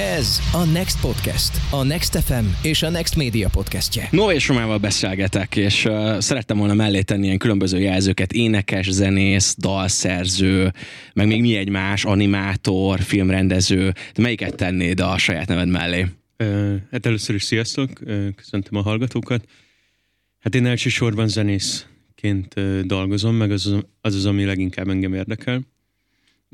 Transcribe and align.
Ez 0.00 0.40
a 0.52 0.64
Next 0.64 1.00
Podcast, 1.00 1.52
a 1.70 1.82
Next 1.82 2.18
FM 2.18 2.44
és 2.62 2.82
a 2.82 2.90
Next 2.90 3.16
Media 3.16 3.48
podcastje. 3.48 4.08
Nova 4.10 4.34
és 4.34 4.48
Romával 4.48 4.78
beszélgetek, 4.78 5.56
és 5.56 5.84
uh, 5.84 6.18
szerettem 6.18 6.58
volna 6.58 6.74
mellé 6.74 7.00
tenni 7.02 7.24
ilyen 7.24 7.38
különböző 7.38 7.80
jelzőket, 7.80 8.32
énekes, 8.32 8.90
zenész, 8.90 9.54
dalszerző, 9.58 10.72
meg 11.14 11.26
még 11.26 11.40
mi 11.40 11.56
egymás, 11.56 12.04
animátor, 12.04 13.00
filmrendező. 13.00 13.92
De 14.14 14.22
melyiket 14.22 14.54
tennéd 14.54 15.00
a 15.00 15.18
saját 15.18 15.48
neved 15.48 15.68
mellé? 15.68 16.06
Uh, 16.38 16.74
hát 16.90 17.06
először 17.06 17.34
is 17.34 17.42
sziasztok, 17.42 17.90
uh, 18.00 18.28
köszöntöm 18.34 18.78
a 18.78 18.82
hallgatókat. 18.82 19.44
Hát 20.38 20.54
én 20.54 20.66
elsősorban 20.66 21.28
zenészként 21.28 22.54
uh, 22.56 22.80
dolgozom, 22.80 23.34
meg 23.34 23.50
az 23.50 23.66
az, 23.66 23.84
az 24.00 24.14
az, 24.14 24.26
ami 24.26 24.44
leginkább 24.44 24.88
engem 24.88 25.14
érdekel. 25.14 25.60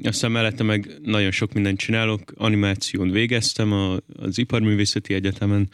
Aztán 0.03 0.31
mellette 0.31 0.63
meg 0.63 0.91
nagyon 1.03 1.31
sok 1.31 1.53
mindent 1.53 1.79
csinálok. 1.79 2.33
Animáción 2.35 3.11
végeztem 3.11 3.73
a, 3.73 3.97
az 4.17 4.39
Iparművészeti 4.39 5.15
Egyetemen, 5.15 5.70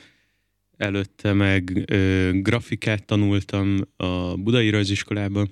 előtte 0.76 1.32
meg 1.32 1.84
ö, 1.86 2.30
grafikát 2.32 3.04
tanultam 3.04 3.80
a 3.96 4.36
Budai 4.36 4.70
Rajziskolában. 4.70 5.50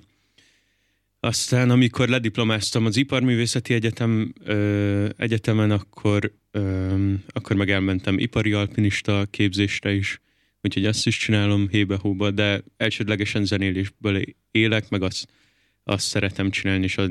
Aztán, 1.19 1.69
amikor 1.69 2.09
lediplomáztam 2.09 2.85
az 2.85 2.97
Iparművészeti 2.97 3.73
Egyetem, 3.73 4.33
ö, 4.43 5.07
Egyetemen, 5.17 5.71
akkor, 5.71 6.33
ö, 6.51 7.13
akkor 7.27 7.55
meg 7.55 7.69
elmentem 7.69 8.19
ipari 8.19 8.53
alpinista 8.53 9.25
képzésre 9.29 9.93
is, 9.93 10.21
úgyhogy 10.61 10.85
azt 10.85 11.07
is 11.07 11.17
csinálom 11.17 11.67
hébe-hóba, 11.69 12.31
de 12.31 12.63
elsődlegesen 12.77 13.45
zenélésből 13.45 14.21
élek, 14.51 14.89
meg 14.89 15.01
azt 15.01 15.27
azt 15.83 16.07
szeretem 16.07 16.49
csinálni, 16.49 16.83
és 16.83 16.97
az, 16.97 17.09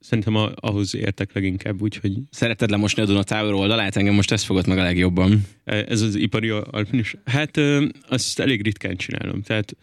szerintem 0.00 0.36
a, 0.36 0.52
ahhoz 0.54 0.94
értek 0.94 1.32
leginkább, 1.32 1.82
úgyhogy... 1.82 2.12
Szereted 2.30 2.70
lemosni 2.70 3.02
a 3.02 3.06
Duna 3.06 3.22
Tower 3.22 3.52
oldalát? 3.52 3.96
Engem 3.96 4.14
most 4.14 4.32
ez 4.32 4.42
fogott 4.42 4.66
meg 4.66 4.78
a 4.78 4.82
legjobban. 4.82 5.46
E, 5.64 5.74
ez 5.88 6.00
az 6.00 6.14
ipari 6.14 6.48
alpinis. 6.48 7.16
Hát 7.24 7.60
azt 8.08 8.40
elég 8.40 8.62
ritkán 8.62 8.96
csinálom, 8.96 9.42
tehát 9.42 9.76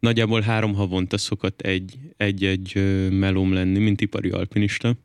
nagyjából 0.00 0.40
három 0.40 0.74
havonta 0.74 1.18
szokott 1.18 1.60
egy, 1.60 1.94
egy-egy 2.16 2.74
melóm 3.10 3.52
lenni, 3.52 3.78
mint 3.78 4.00
ipari 4.00 4.30
alpinista. 4.30 4.96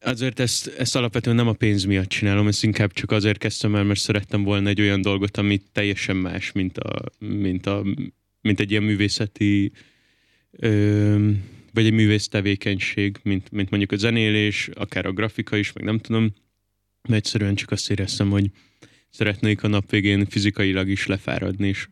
Azért 0.00 0.40
ezt, 0.40 0.74
ezt 0.78 0.96
alapvetően 0.96 1.36
nem 1.36 1.48
a 1.48 1.52
pénz 1.52 1.84
miatt 1.84 2.08
csinálom, 2.08 2.46
ezt 2.46 2.64
inkább 2.64 2.92
csak 2.92 3.10
azért 3.10 3.38
kezdtem 3.38 3.74
el, 3.74 3.84
mert 3.84 4.00
szerettem 4.00 4.42
volna 4.42 4.68
egy 4.68 4.80
olyan 4.80 5.02
dolgot, 5.02 5.36
ami 5.36 5.60
teljesen 5.72 6.16
más, 6.16 6.52
mint, 6.52 6.78
a, 6.78 7.04
mint, 7.18 7.66
a, 7.66 7.82
mint 8.40 8.60
egy 8.60 8.70
ilyen 8.70 8.82
művészeti 8.82 9.72
ö, 10.58 11.30
vagy 11.72 11.86
egy 11.86 11.92
művész 11.92 12.28
tevékenység, 12.28 13.18
mint, 13.22 13.50
mint 13.50 13.70
mondjuk 13.70 13.92
a 13.92 13.96
zenélés, 13.96 14.68
akár 14.74 15.06
a 15.06 15.12
grafika 15.12 15.56
is, 15.56 15.72
meg 15.72 15.84
nem 15.84 15.98
tudom, 15.98 16.32
de 17.02 17.14
egyszerűen 17.14 17.54
csak 17.54 17.70
azt 17.70 17.90
éreztem, 17.90 18.30
hogy 18.30 18.50
szeretnék 19.08 19.62
a 19.62 19.68
nap 19.68 19.90
végén 19.90 20.26
fizikailag 20.26 20.88
is 20.88 21.06
lefáradni, 21.06 21.68
és, 21.68 21.88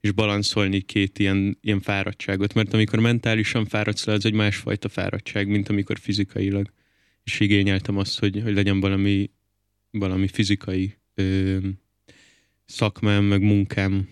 és 0.00 0.10
balanszolni 0.10 0.80
két 0.80 1.18
ilyen, 1.18 1.58
ilyen 1.60 1.80
fáradtságot, 1.80 2.54
mert 2.54 2.74
amikor 2.74 2.98
mentálisan 2.98 3.66
fáradsz 3.66 4.04
le, 4.04 4.12
az 4.12 4.24
egy 4.24 4.32
másfajta 4.32 4.88
fáradtság, 4.88 5.48
mint 5.48 5.68
amikor 5.68 5.98
fizikailag. 5.98 6.72
És 7.24 7.40
igényeltem 7.40 7.96
azt, 7.96 8.18
hogy, 8.18 8.40
hogy 8.42 8.54
legyen 8.54 8.80
valami, 8.80 9.30
valami 9.90 10.28
fizikai 10.28 10.96
ö, 11.14 11.56
szakmám, 12.64 13.24
meg 13.24 13.42
munkám. 13.42 14.08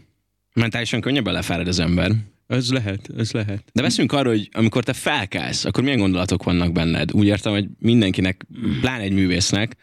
Mentálisan 0.55 1.00
könnyebben 1.00 1.33
lefárad 1.33 1.68
az 1.68 1.78
ember. 1.78 2.12
Ez 2.51 2.70
lehet, 2.70 3.11
ez 3.17 3.33
lehet. 3.33 3.65
De 3.73 3.83
veszünk 3.83 4.12
arra, 4.12 4.29
hogy 4.29 4.48
amikor 4.53 4.84
te 4.84 4.93
felkelsz, 4.93 5.65
akkor 5.65 5.83
milyen 5.83 5.98
gondolatok 5.98 6.43
vannak 6.43 6.73
benned? 6.73 7.12
Úgy 7.12 7.27
értem, 7.27 7.53
hogy 7.53 7.67
mindenkinek, 7.79 8.47
pláne 8.81 9.03
egy 9.03 9.12
művésznek, 9.12 9.77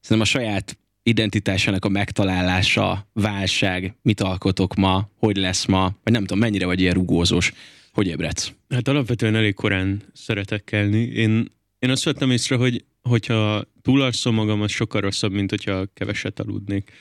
szerintem 0.00 0.20
a 0.20 0.24
saját 0.24 0.78
identitásának 1.02 1.84
a 1.84 1.88
megtalálása, 1.88 3.08
válság, 3.12 3.94
mit 4.02 4.20
alkotok 4.20 4.74
ma, 4.74 5.10
hogy 5.16 5.36
lesz 5.36 5.64
ma, 5.64 5.82
vagy 6.02 6.12
nem 6.12 6.24
tudom, 6.24 6.38
mennyire 6.38 6.66
vagy 6.66 6.80
ilyen 6.80 6.94
rugózós, 6.94 7.52
hogy 7.92 8.06
ébredsz? 8.06 8.52
Hát 8.68 8.88
alapvetően 8.88 9.34
elég 9.34 9.54
korán 9.54 10.02
szeretek 10.12 10.64
kelni. 10.64 10.98
Én, 10.98 11.52
én 11.78 11.90
azt 11.90 12.04
vettem 12.04 12.30
észre, 12.30 12.56
hogy 12.56 12.84
hogyha 13.02 13.64
túlalszom 13.82 14.34
magam, 14.34 14.62
az 14.62 14.70
sokkal 14.70 15.00
rosszabb, 15.00 15.32
mint 15.32 15.50
hogyha 15.50 15.86
keveset 15.94 16.40
aludnék. 16.40 16.92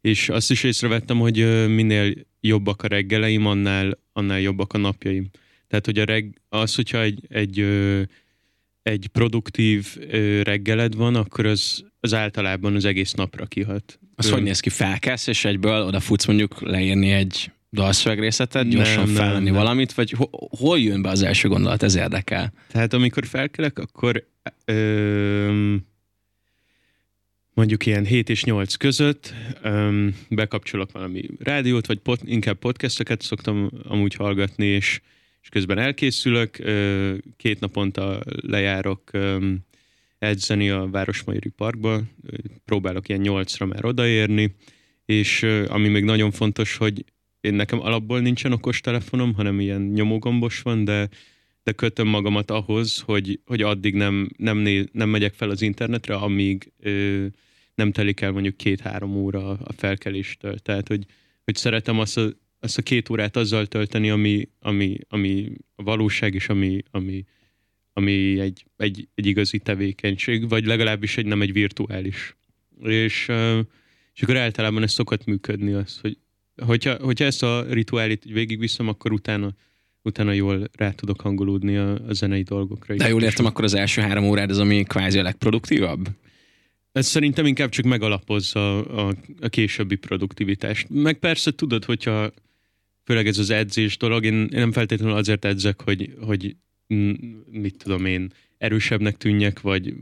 És 0.00 0.28
azt 0.28 0.50
is 0.50 0.62
észrevettem, 0.62 1.18
hogy 1.18 1.68
minél 1.68 2.14
jobbak 2.40 2.82
a 2.82 2.86
reggeleim, 2.86 3.46
annál, 3.46 3.98
annál 4.12 4.40
jobbak 4.40 4.72
a 4.72 4.78
napjaim. 4.78 5.30
Tehát, 5.68 5.84
hogy 5.84 5.98
a 5.98 6.04
reg, 6.04 6.40
az, 6.48 6.74
hogyha 6.74 7.00
egy, 7.00 7.26
egy, 7.28 7.66
egy 8.82 9.06
produktív 9.12 9.96
reggeled 10.42 10.94
van, 10.94 11.14
akkor 11.14 11.46
az, 11.46 11.84
az 12.00 12.14
általában 12.14 12.74
az 12.74 12.84
egész 12.84 13.12
napra 13.12 13.46
kihat. 13.46 13.98
Az 14.14 14.26
Ön... 14.26 14.32
hogy 14.32 14.42
néz 14.42 14.60
ki? 14.60 14.68
Felkelsz, 14.68 15.26
és 15.26 15.44
egyből 15.44 15.82
oda 15.82 16.00
futsz 16.00 16.26
mondjuk 16.26 16.60
leírni 16.60 17.10
egy 17.10 17.52
dalszövegrészetet, 17.70 18.68
gyorsan 18.68 19.04
nem, 19.04 19.14
felvenni 19.14 19.44
nem, 19.44 19.54
valamit, 19.54 19.92
vagy 19.92 20.16
hol 20.58 20.78
jön 20.78 21.02
be 21.02 21.08
az 21.08 21.22
első 21.22 21.48
gondolat? 21.48 21.82
Ez 21.82 21.94
érdekel. 21.94 22.52
Tehát 22.72 22.92
amikor 22.92 23.26
felkelek, 23.26 23.78
akkor 23.78 24.26
ö, 24.64 25.74
mondjuk 27.60 27.86
ilyen 27.86 28.04
7 28.04 28.28
és 28.28 28.44
8 28.44 28.74
között 28.74 29.34
um, 29.64 30.16
bekapcsolok 30.28 30.92
valami 30.92 31.22
rádiót, 31.38 31.86
vagy 31.86 31.98
pod, 31.98 32.18
inkább 32.24 32.58
podcasteket 32.58 33.22
szoktam 33.22 33.70
amúgy 33.82 34.14
hallgatni, 34.14 34.66
és, 34.66 35.00
és 35.42 35.48
közben 35.48 35.78
elkészülök, 35.78 36.56
uh, 36.60 37.16
két 37.36 37.60
naponta 37.60 38.20
lejárok 38.24 39.10
um, 39.12 39.58
edzeni 40.18 40.70
a 40.70 40.88
Városmajori 40.90 41.48
Parkba, 41.48 42.02
próbálok 42.64 43.08
ilyen 43.08 43.22
8-ra 43.24 43.68
már 43.68 43.84
odaérni, 43.84 44.54
és 45.04 45.42
uh, 45.42 45.64
ami 45.68 45.88
még 45.88 46.04
nagyon 46.04 46.30
fontos, 46.30 46.76
hogy 46.76 47.04
én 47.40 47.54
nekem 47.54 47.80
alapból 47.80 48.20
nincsen 48.20 48.52
okos 48.52 48.80
telefonom, 48.80 49.34
hanem 49.34 49.60
ilyen 49.60 49.80
nyomógombos 49.80 50.60
van, 50.60 50.84
de 50.84 51.08
de 51.62 51.72
kötöm 51.72 52.08
magamat 52.08 52.50
ahhoz, 52.50 53.00
hogy, 53.00 53.40
hogy 53.46 53.62
addig 53.62 53.94
nem, 53.94 54.28
nem, 54.36 54.58
né, 54.58 54.84
nem 54.92 55.08
megyek 55.08 55.34
fel 55.34 55.50
az 55.50 55.62
internetre, 55.62 56.14
amíg 56.14 56.72
ö, 56.78 57.26
nem 57.80 57.92
telik 57.92 58.20
el 58.20 58.30
mondjuk 58.30 58.56
két-három 58.56 59.16
óra 59.16 59.48
a 59.50 59.72
felkeléstől. 59.76 60.58
Tehát, 60.58 60.88
hogy, 60.88 61.04
hogy 61.44 61.54
szeretem 61.54 61.98
azt 61.98 62.16
a, 62.18 62.30
azt 62.60 62.78
a 62.78 62.82
két 62.82 63.08
órát 63.08 63.36
azzal 63.36 63.66
tölteni, 63.66 64.10
ami, 64.10 64.48
ami, 64.60 64.98
ami 65.08 65.52
a 65.74 65.82
valóság, 65.82 66.34
és 66.34 66.48
ami, 66.48 66.82
ami, 66.90 67.24
ami 67.92 68.40
egy, 68.40 68.64
egy, 68.76 69.08
egy 69.14 69.26
igazi 69.26 69.58
tevékenység, 69.58 70.48
vagy 70.48 70.64
legalábbis 70.64 71.16
egy 71.16 71.26
nem 71.26 71.42
egy 71.42 71.52
virtuális. 71.52 72.36
És, 72.82 73.28
és 74.14 74.22
akkor 74.22 74.36
általában 74.36 74.82
ez 74.82 74.92
szokott 74.92 75.24
működni 75.24 75.72
az, 75.72 75.98
hogy 76.00 76.18
hogyha, 76.66 76.94
hogyha 76.94 77.24
ezt 77.24 77.42
a 77.42 77.64
rituálit 77.68 78.24
végigviszem, 78.24 78.88
akkor 78.88 79.12
utána 79.12 79.54
utána 80.02 80.32
jól 80.32 80.68
rá 80.72 80.90
tudok 80.90 81.20
hangolódni 81.20 81.76
a, 81.76 82.06
a 82.08 82.12
zenei 82.12 82.42
dolgokra. 82.42 82.94
De 82.94 83.08
jól 83.08 83.22
értem, 83.22 83.44
akkor 83.44 83.64
az 83.64 83.74
első 83.74 84.00
három 84.00 84.24
órád 84.24 84.50
az, 84.50 84.58
ami 84.58 84.82
kvázi 84.82 85.18
a 85.18 85.22
legproduktívabb? 85.22 86.08
Ez 86.92 87.06
szerintem 87.06 87.46
inkább 87.46 87.68
csak 87.68 87.84
megalapozza 87.84 88.78
a, 88.78 89.08
a, 89.08 89.14
a 89.40 89.48
későbbi 89.48 89.96
produktivitást. 89.96 90.88
Meg 90.88 91.18
persze 91.18 91.50
tudod, 91.50 91.84
hogyha 91.84 92.32
főleg 93.04 93.26
ez 93.26 93.38
az 93.38 93.50
edzés 93.50 93.96
dolog, 93.96 94.24
én, 94.24 94.34
én 94.34 94.48
nem 94.50 94.72
feltétlenül 94.72 95.16
azért 95.16 95.44
edzek, 95.44 95.80
hogy, 95.80 96.14
hogy 96.20 96.56
mit 97.50 97.76
tudom 97.76 98.04
én, 98.04 98.32
erősebbnek 98.58 99.16
tűnjek, 99.16 99.60
vagy, 99.60 99.94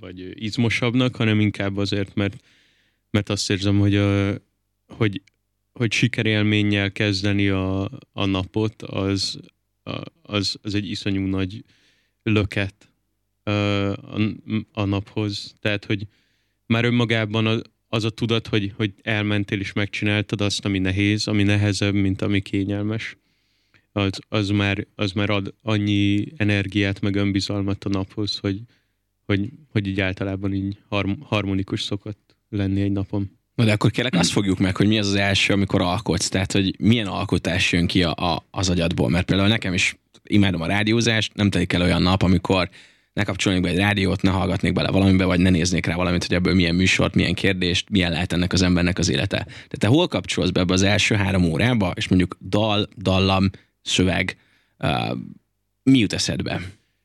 vagy 0.00 0.44
izmosabbnak, 0.44 1.16
hanem 1.16 1.40
inkább 1.40 1.76
azért, 1.76 2.14
mert, 2.14 2.44
mert 3.10 3.28
azt 3.28 3.50
érzem, 3.50 3.78
hogy, 3.78 3.94
a, 3.96 4.34
hogy, 4.86 5.22
hogy 5.72 5.92
sikerélménnyel 5.92 6.92
kezdeni 6.92 7.48
a, 7.48 7.90
a 8.12 8.24
napot, 8.24 8.82
az, 8.82 9.40
az, 10.22 10.56
az 10.62 10.74
egy 10.74 10.90
iszonyú 10.90 11.26
nagy 11.26 11.64
löket 12.22 12.93
a, 13.44 14.20
a 14.72 14.84
naphoz. 14.84 15.54
Tehát, 15.60 15.84
hogy 15.84 16.06
már 16.66 16.84
önmagában 16.84 17.62
az 17.88 18.04
a 18.04 18.10
tudat, 18.10 18.46
hogy, 18.46 18.72
hogy 18.76 18.92
elmentél 19.02 19.60
és 19.60 19.72
megcsináltad 19.72 20.40
azt, 20.40 20.64
ami 20.64 20.78
nehéz, 20.78 21.26
ami 21.28 21.42
nehezebb, 21.42 21.94
mint 21.94 22.22
ami 22.22 22.40
kényelmes, 22.40 23.16
az, 23.92 24.18
az, 24.28 24.48
már, 24.48 24.86
az 24.94 25.12
már 25.12 25.30
ad 25.30 25.54
annyi 25.62 26.24
energiát, 26.36 27.00
meg 27.00 27.14
önbizalmat 27.14 27.84
a 27.84 27.88
naphoz, 27.88 28.38
hogy, 28.38 28.60
hogy, 29.26 29.48
hogy 29.72 29.86
így 29.86 30.00
általában 30.00 30.52
így 30.52 30.78
harmonikus 31.20 31.82
szokott 31.82 32.36
lenni 32.48 32.80
egy 32.80 32.92
napom. 32.92 33.30
Na 33.54 33.64
de 33.64 33.72
akkor 33.72 33.90
kérlek 33.90 34.14
azt 34.14 34.30
fogjuk 34.30 34.58
meg, 34.58 34.76
hogy 34.76 34.86
mi 34.86 34.98
az 34.98 35.06
az 35.06 35.14
első, 35.14 35.52
amikor 35.52 35.80
alkotsz, 35.80 36.28
tehát 36.28 36.52
hogy 36.52 36.80
milyen 36.80 37.06
alkotás 37.06 37.72
jön 37.72 37.86
ki 37.86 38.02
a, 38.02 38.12
a, 38.12 38.44
az 38.50 38.68
agyadból, 38.68 39.08
mert 39.08 39.26
például 39.26 39.48
nekem 39.48 39.74
is 39.74 39.96
imádom 40.22 40.60
a 40.60 40.66
rádiózást, 40.66 41.34
nem 41.34 41.50
telik 41.50 41.72
el 41.72 41.82
olyan 41.82 42.02
nap, 42.02 42.22
amikor 42.22 42.68
ne 43.14 43.24
kapcsolnék 43.24 43.62
be 43.62 43.68
egy 43.68 43.76
rádiót, 43.76 44.22
ne 44.22 44.30
hallgatnék 44.30 44.72
bele 44.72 44.90
valamibe, 44.90 45.24
vagy 45.24 45.40
ne 45.40 45.50
néznék 45.50 45.86
rá 45.86 45.94
valamit, 45.94 46.24
hogy 46.24 46.36
ebből 46.36 46.54
milyen 46.54 46.74
műsort, 46.74 47.14
milyen 47.14 47.34
kérdést, 47.34 47.90
milyen 47.90 48.12
lehet 48.12 48.32
ennek 48.32 48.52
az 48.52 48.62
embernek 48.62 48.98
az 48.98 49.08
élete. 49.08 49.46
De 49.68 49.76
te 49.76 49.86
hol 49.86 50.08
kapcsolsz 50.08 50.50
be 50.50 50.60
ebbe 50.60 50.72
az 50.72 50.82
első 50.82 51.14
három 51.14 51.44
órába, 51.44 51.92
és 51.96 52.08
mondjuk 52.08 52.36
dal, 52.48 52.88
dallam, 52.96 53.50
szöveg, 53.82 54.36
uh, 54.78 55.16
mi 55.82 55.98
jut 55.98 56.12
eszedbe? 56.12 56.52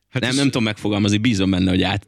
Hát 0.10 0.22
nem, 0.22 0.30
ez... 0.30 0.36
nem 0.36 0.46
tudom 0.46 0.64
megfogalmazni, 0.64 1.18
bízom 1.18 1.50
benne, 1.50 1.70
hogy 1.70 1.82
át... 1.82 2.08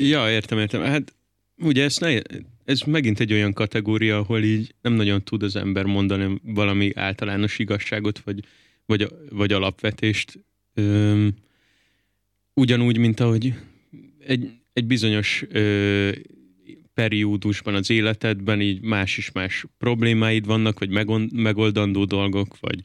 Ja, 0.00 0.30
értem, 0.30 0.58
értem. 0.58 0.82
Hát 0.82 1.14
ugye 1.56 1.84
ez, 1.84 1.96
ne, 1.96 2.20
ez 2.64 2.80
megint 2.80 3.20
egy 3.20 3.32
olyan 3.32 3.52
kategória, 3.52 4.18
ahol 4.18 4.42
így 4.42 4.74
nem 4.80 4.92
nagyon 4.92 5.22
tud 5.22 5.42
az 5.42 5.56
ember 5.56 5.84
mondani 5.84 6.40
valami 6.42 6.92
általános 6.94 7.58
igazságot, 7.58 8.18
vagy, 8.18 8.44
vagy, 8.86 9.08
vagy 9.30 9.52
alapvetést. 9.52 10.44
Üm, 10.74 11.34
ugyanúgy, 12.54 12.98
mint 12.98 13.20
ahogy 13.20 13.54
egy, 14.26 14.50
egy 14.72 14.86
bizonyos 14.86 15.44
ö, 15.48 16.10
periódusban 16.94 17.74
az 17.74 17.90
életedben 17.90 18.60
így 18.60 18.80
más 18.80 19.16
is 19.18 19.32
más 19.32 19.66
problémáid 19.78 20.46
vannak, 20.46 20.78
vagy 20.78 20.90
megoldandó 21.32 22.04
dolgok, 22.04 22.60
vagy, 22.60 22.80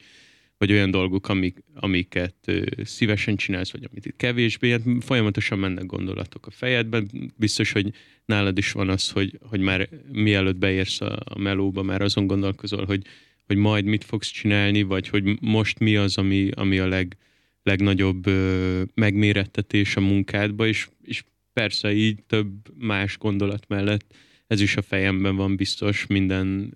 vagy 0.58 0.72
olyan 0.72 0.90
dolgok, 0.90 1.28
amik, 1.28 1.64
amiket 1.74 2.34
ö, 2.44 2.62
szívesen 2.84 3.36
csinálsz, 3.36 3.70
vagy 3.70 3.88
amit 3.90 4.14
kevésbé, 4.16 4.70
hát 4.70 4.82
folyamatosan 5.00 5.58
mennek 5.58 5.86
gondolatok 5.86 6.46
a 6.46 6.50
fejedben. 6.50 7.10
Biztos, 7.36 7.72
hogy 7.72 7.92
nálad 8.24 8.58
is 8.58 8.72
van 8.72 8.88
az, 8.88 9.10
hogy, 9.10 9.38
hogy 9.42 9.60
már 9.60 9.88
mielőtt 10.12 10.56
beérsz 10.56 11.00
a, 11.00 11.18
a 11.24 11.38
melóba, 11.38 11.82
már 11.82 12.02
azon 12.02 12.26
gondolkozol, 12.26 12.84
hogy, 12.84 13.02
hogy 13.46 13.56
majd 13.56 13.84
mit 13.84 14.04
fogsz 14.04 14.30
csinálni, 14.30 14.82
vagy 14.82 15.08
hogy 15.08 15.40
most 15.40 15.78
mi 15.78 15.96
az, 15.96 16.18
ami, 16.18 16.50
ami 16.54 16.78
a 16.78 16.86
leg, 16.88 17.16
legnagyobb 17.62 18.26
ö, 18.26 18.82
megmérettetés 18.94 19.96
a 19.96 20.00
munkádba, 20.00 20.66
és, 20.66 20.88
és 21.02 21.24
persze 21.52 21.92
így 21.92 22.22
több 22.22 22.48
más 22.78 23.18
gondolat 23.18 23.68
mellett 23.68 24.14
ez 24.50 24.60
is 24.60 24.76
a 24.76 24.82
fejemben 24.82 25.36
van 25.36 25.56
biztos 25.56 26.06
minden 26.06 26.74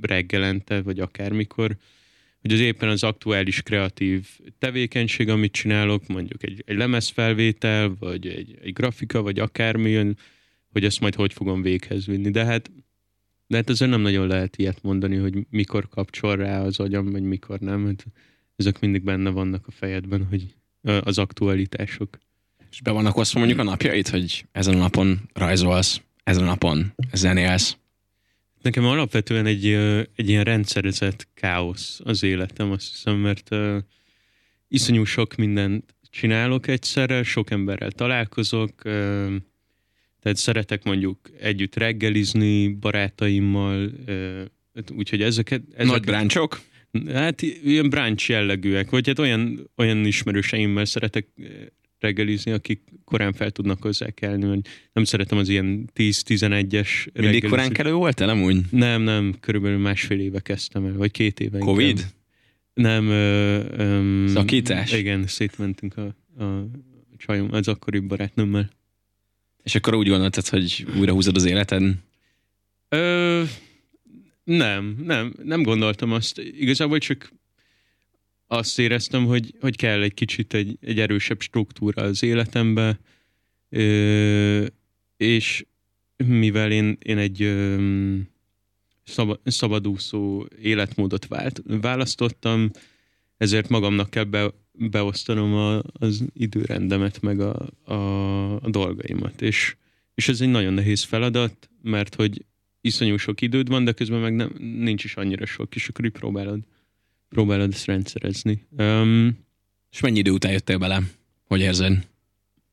reggelente, 0.00 0.82
vagy 0.82 1.00
akármikor, 1.00 1.76
hogy 2.40 2.52
az 2.52 2.60
éppen 2.60 2.88
az 2.88 3.02
aktuális 3.02 3.62
kreatív 3.62 4.28
tevékenység, 4.58 5.28
amit 5.28 5.52
csinálok, 5.52 6.06
mondjuk 6.06 6.42
egy, 6.42 6.62
egy 6.66 6.76
lemezfelvétel, 6.76 7.96
vagy 7.98 8.26
egy, 8.26 8.58
egy 8.62 8.72
grafika, 8.72 9.22
vagy 9.22 9.38
akármilyen, 9.38 10.16
hogy 10.68 10.84
ezt 10.84 11.00
majd 11.00 11.14
hogy 11.14 11.32
fogom 11.32 11.62
véghez 11.62 12.06
vinni. 12.06 12.30
De 12.30 12.44
hát, 12.44 12.70
de 13.46 13.56
hát 13.56 13.68
azért 13.70 13.90
nem 13.90 14.00
nagyon 14.00 14.26
lehet 14.26 14.56
ilyet 14.56 14.82
mondani, 14.82 15.16
hogy 15.16 15.46
mikor 15.50 15.88
kapcsol 15.88 16.36
rá 16.36 16.62
az 16.62 16.80
agyam, 16.80 17.10
vagy 17.10 17.22
mikor 17.22 17.58
nem. 17.58 17.86
Hát 17.86 18.06
ezek 18.62 18.80
mindig 18.80 19.02
benne 19.02 19.30
vannak 19.30 19.66
a 19.66 19.70
fejedben, 19.70 20.24
hogy 20.24 20.54
az 20.82 21.18
aktualitások. 21.18 22.18
És 22.70 22.80
be 22.80 22.90
vannak 22.90 23.16
osztva 23.16 23.38
mondjuk 23.38 23.60
a 23.60 23.62
napjait, 23.62 24.08
hogy 24.08 24.44
ezen 24.52 24.74
a 24.74 24.78
napon 24.78 25.20
rajzolsz, 25.32 26.00
ezen 26.24 26.42
a 26.42 26.46
napon 26.46 26.94
zenélsz? 27.12 27.76
Nekem 28.62 28.84
alapvetően 28.84 29.46
egy, 29.46 29.66
egy 30.16 30.28
ilyen 30.28 30.44
rendszerezett 30.44 31.28
káosz 31.34 32.00
az 32.04 32.22
életem, 32.22 32.70
azt 32.70 32.88
hiszem, 32.92 33.16
mert 33.16 33.48
uh, 33.50 33.78
iszonyú 34.68 35.04
sok 35.04 35.34
mindent 35.34 35.94
csinálok 36.10 36.66
egyszerre, 36.66 37.22
sok 37.22 37.50
emberrel 37.50 37.90
találkozok, 37.90 38.70
uh, 38.84 39.34
tehát 40.20 40.38
szeretek 40.38 40.84
mondjuk 40.84 41.18
együtt 41.38 41.76
reggelizni 41.76 42.68
barátaimmal, 42.68 43.90
uh, 44.06 44.42
úgyhogy 44.96 45.22
ezeket... 45.22 45.62
ezeket 45.68 45.86
Nagy 45.86 46.04
bráncsok? 46.04 46.60
Hát 47.12 47.42
ilyen 47.42 47.90
bráncs 47.90 48.28
jellegűek, 48.28 48.90
vagy 48.90 49.06
hát 49.06 49.18
olyan, 49.18 49.70
olyan 49.76 50.06
ismerőseimmel 50.06 50.84
szeretek 50.84 51.26
reggelizni, 51.98 52.50
akik 52.50 52.80
korán 53.04 53.32
fel 53.32 53.50
tudnak 53.50 53.82
hozzákelni, 53.82 54.46
hogy 54.46 54.60
nem 54.92 55.04
szeretem 55.04 55.38
az 55.38 55.48
ilyen 55.48 55.90
10-11-es 55.94 56.88
Mindig 57.12 57.48
korán 57.48 57.72
kelő 57.72 57.92
volt 57.92 58.18
nem 58.18 58.42
úgy? 58.42 58.60
Nem, 58.70 59.02
nem, 59.02 59.34
körülbelül 59.40 59.78
másfél 59.78 60.20
éve 60.20 60.40
kezdtem 60.40 60.84
el, 60.84 60.92
vagy 60.92 61.10
két 61.10 61.40
éve. 61.40 61.58
Covid? 61.58 61.88
Inkább. 61.88 62.10
Nem. 62.74 63.08
Ö, 63.08 63.60
ö, 63.76 64.28
Szakítás? 64.28 64.92
Igen, 64.92 65.26
szétmentünk 65.26 65.96
a, 65.96 66.14
a 66.44 66.66
csajom, 67.16 67.48
az 67.50 67.68
akkori 67.68 67.98
barátnőmmel. 67.98 68.70
És 69.62 69.74
akkor 69.74 69.94
úgy 69.94 70.08
gondoltad, 70.08 70.48
hogy 70.48 70.86
újra 70.98 71.12
húzod 71.12 71.36
az 71.36 71.44
életed? 71.44 71.82
Ö, 72.88 73.42
nem, 74.44 74.96
nem, 75.04 75.34
nem 75.42 75.62
gondoltam 75.62 76.12
azt. 76.12 76.38
Igazából 76.38 76.98
csak 76.98 77.32
azt 78.46 78.78
éreztem, 78.78 79.24
hogy, 79.24 79.54
hogy 79.60 79.76
kell 79.76 80.02
egy 80.02 80.14
kicsit 80.14 80.54
egy, 80.54 80.78
egy 80.80 81.00
erősebb 81.00 81.40
struktúra 81.40 82.02
az 82.02 82.22
életembe, 82.22 83.00
ö, 83.68 84.66
és 85.16 85.66
mivel 86.16 86.72
én, 86.72 86.96
én 87.02 87.18
egy 87.18 87.42
ö, 87.42 87.76
szab, 89.04 89.38
szabadúszó 89.44 90.46
életmódot 90.62 91.26
vált, 91.26 91.62
választottam, 91.64 92.70
ezért 93.36 93.68
magamnak 93.68 94.10
kell 94.10 94.24
be, 94.24 94.50
beosztanom 94.72 95.54
a, 95.54 95.82
az 95.92 96.24
időrendemet, 96.32 97.20
meg 97.20 97.40
a, 97.40 97.68
a, 97.84 98.54
a 98.54 98.70
dolgaimat. 98.70 99.42
És, 99.42 99.76
és 100.14 100.28
ez 100.28 100.40
egy 100.40 100.48
nagyon 100.48 100.72
nehéz 100.72 101.02
feladat, 101.02 101.70
mert 101.82 102.14
hogy 102.14 102.44
iszonyú 102.82 103.16
sok 103.16 103.40
időd 103.40 103.68
van, 103.68 103.84
de 103.84 103.92
közben 103.92 104.20
meg 104.20 104.34
nem, 104.34 104.52
nincs 104.58 105.04
is 105.04 105.14
annyira 105.14 105.46
sok, 105.46 105.74
és 105.74 105.88
akkor 105.88 106.04
így 106.04 106.10
próbálod 106.10 106.60
próbálod 107.32 107.72
ezt 107.72 107.86
rendszerezni. 107.86 108.66
Um, 108.70 109.38
és 109.90 110.00
mennyi 110.00 110.18
idő 110.18 110.30
után 110.30 110.52
jöttél 110.52 110.78
bele? 110.78 111.02
Hogy 111.44 111.60
érzed? 111.60 112.06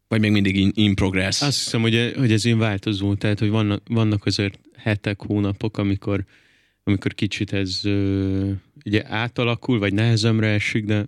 Vagy 0.08 0.20
még 0.20 0.32
mindig 0.32 0.56
in, 0.56 0.72
in 0.74 0.96
progress? 0.96 1.42
Azt 1.42 1.64
hiszem, 1.64 1.82
hogy, 1.82 2.14
hogy 2.18 2.32
ez 2.32 2.46
én 2.46 2.58
változó, 2.58 3.16
tehát 3.16 3.40
hogy 3.40 3.50
vannak, 3.50 3.82
vannak 3.88 4.26
azért 4.26 4.60
hetek, 4.78 5.22
hónapok, 5.22 5.78
amikor, 5.78 6.26
amikor 6.84 7.14
kicsit 7.14 7.54
ez 7.54 7.80
ö, 7.84 8.52
ugye 8.86 9.04
átalakul, 9.08 9.80
vagy 9.80 9.94
nehezemre 9.94 10.48
esik, 10.48 10.86
de 10.86 11.08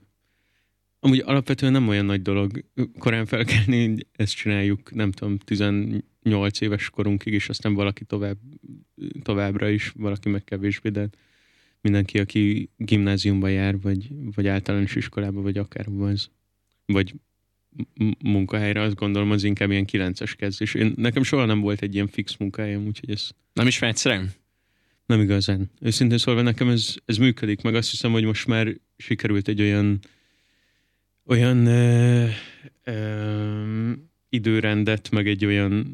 amúgy 1.03 1.21
alapvetően 1.25 1.71
nem 1.71 1.87
olyan 1.87 2.05
nagy 2.05 2.21
dolog 2.21 2.63
korán 2.97 3.25
felkelni, 3.25 3.95
ezt 4.11 4.35
csináljuk, 4.35 4.93
nem 4.93 5.11
tudom, 5.11 5.37
18 5.37 6.61
éves 6.61 6.89
korunkig, 6.89 7.33
és 7.33 7.49
aztán 7.49 7.73
valaki 7.73 8.05
tovább, 8.05 8.37
továbbra 9.21 9.69
is, 9.69 9.91
valaki 9.95 10.29
meg 10.29 10.43
kevésbé, 10.43 10.89
de 10.89 11.09
mindenki, 11.81 12.19
aki 12.19 12.69
gimnáziumba 12.77 13.47
jár, 13.47 13.79
vagy, 13.79 14.07
vagy 14.35 14.47
általános 14.47 14.95
iskolába, 14.95 15.41
vagy 15.41 15.57
akár 15.57 15.87
az, 15.99 16.29
vagy 16.85 17.13
munkahelyre, 18.23 18.81
azt 18.81 18.95
gondolom, 18.95 19.31
az 19.31 19.43
inkább 19.43 19.71
ilyen 19.71 19.85
kilences 19.85 20.35
kezdés. 20.35 20.73
Én, 20.73 20.93
nekem 20.95 21.23
soha 21.23 21.45
nem 21.45 21.59
volt 21.59 21.81
egy 21.81 21.93
ilyen 21.93 22.07
fix 22.07 22.37
munkahelyem, 22.37 22.85
úgyhogy 22.85 23.11
ez... 23.11 23.29
Nem 23.53 23.67
is 23.67 23.81
egyszerűen? 23.81 24.31
Nem 25.05 25.21
igazán. 25.21 25.71
Őszintén 25.79 26.17
szólva 26.17 26.41
nekem 26.41 26.69
ez, 26.69 26.95
ez 27.05 27.17
működik, 27.17 27.61
meg 27.61 27.75
azt 27.75 27.89
hiszem, 27.89 28.11
hogy 28.11 28.23
most 28.23 28.47
már 28.47 28.75
sikerült 28.97 29.47
egy 29.47 29.61
olyan 29.61 29.99
olyan 31.31 31.65
ö, 31.65 32.27
ö, 32.83 33.91
időrendet, 34.29 35.11
meg 35.11 35.27
egy 35.27 35.45
olyan, 35.45 35.85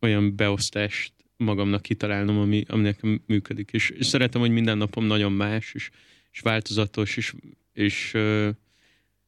olyan 0.00 0.36
beosztást 0.36 1.12
magamnak 1.36 1.82
kitalálnom, 1.82 2.38
ami, 2.38 2.64
ami 2.68 2.82
nekem 2.82 3.22
működik. 3.26 3.70
És, 3.72 3.92
szeretem, 4.00 4.40
hogy 4.40 4.50
minden 4.50 4.78
napom 4.78 5.04
nagyon 5.04 5.32
más, 5.32 5.74
és, 5.74 5.90
és 6.30 6.40
változatos, 6.40 7.16
és, 7.16 7.34
és 7.72 8.12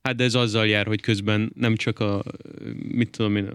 hát 0.02 0.16
de 0.16 0.24
ez 0.24 0.34
azzal 0.34 0.66
jár, 0.66 0.86
hogy 0.86 1.00
közben 1.00 1.52
nem 1.54 1.76
csak 1.76 1.98
a, 1.98 2.24
mit 2.88 3.10
tudom 3.10 3.36
én, 3.36 3.54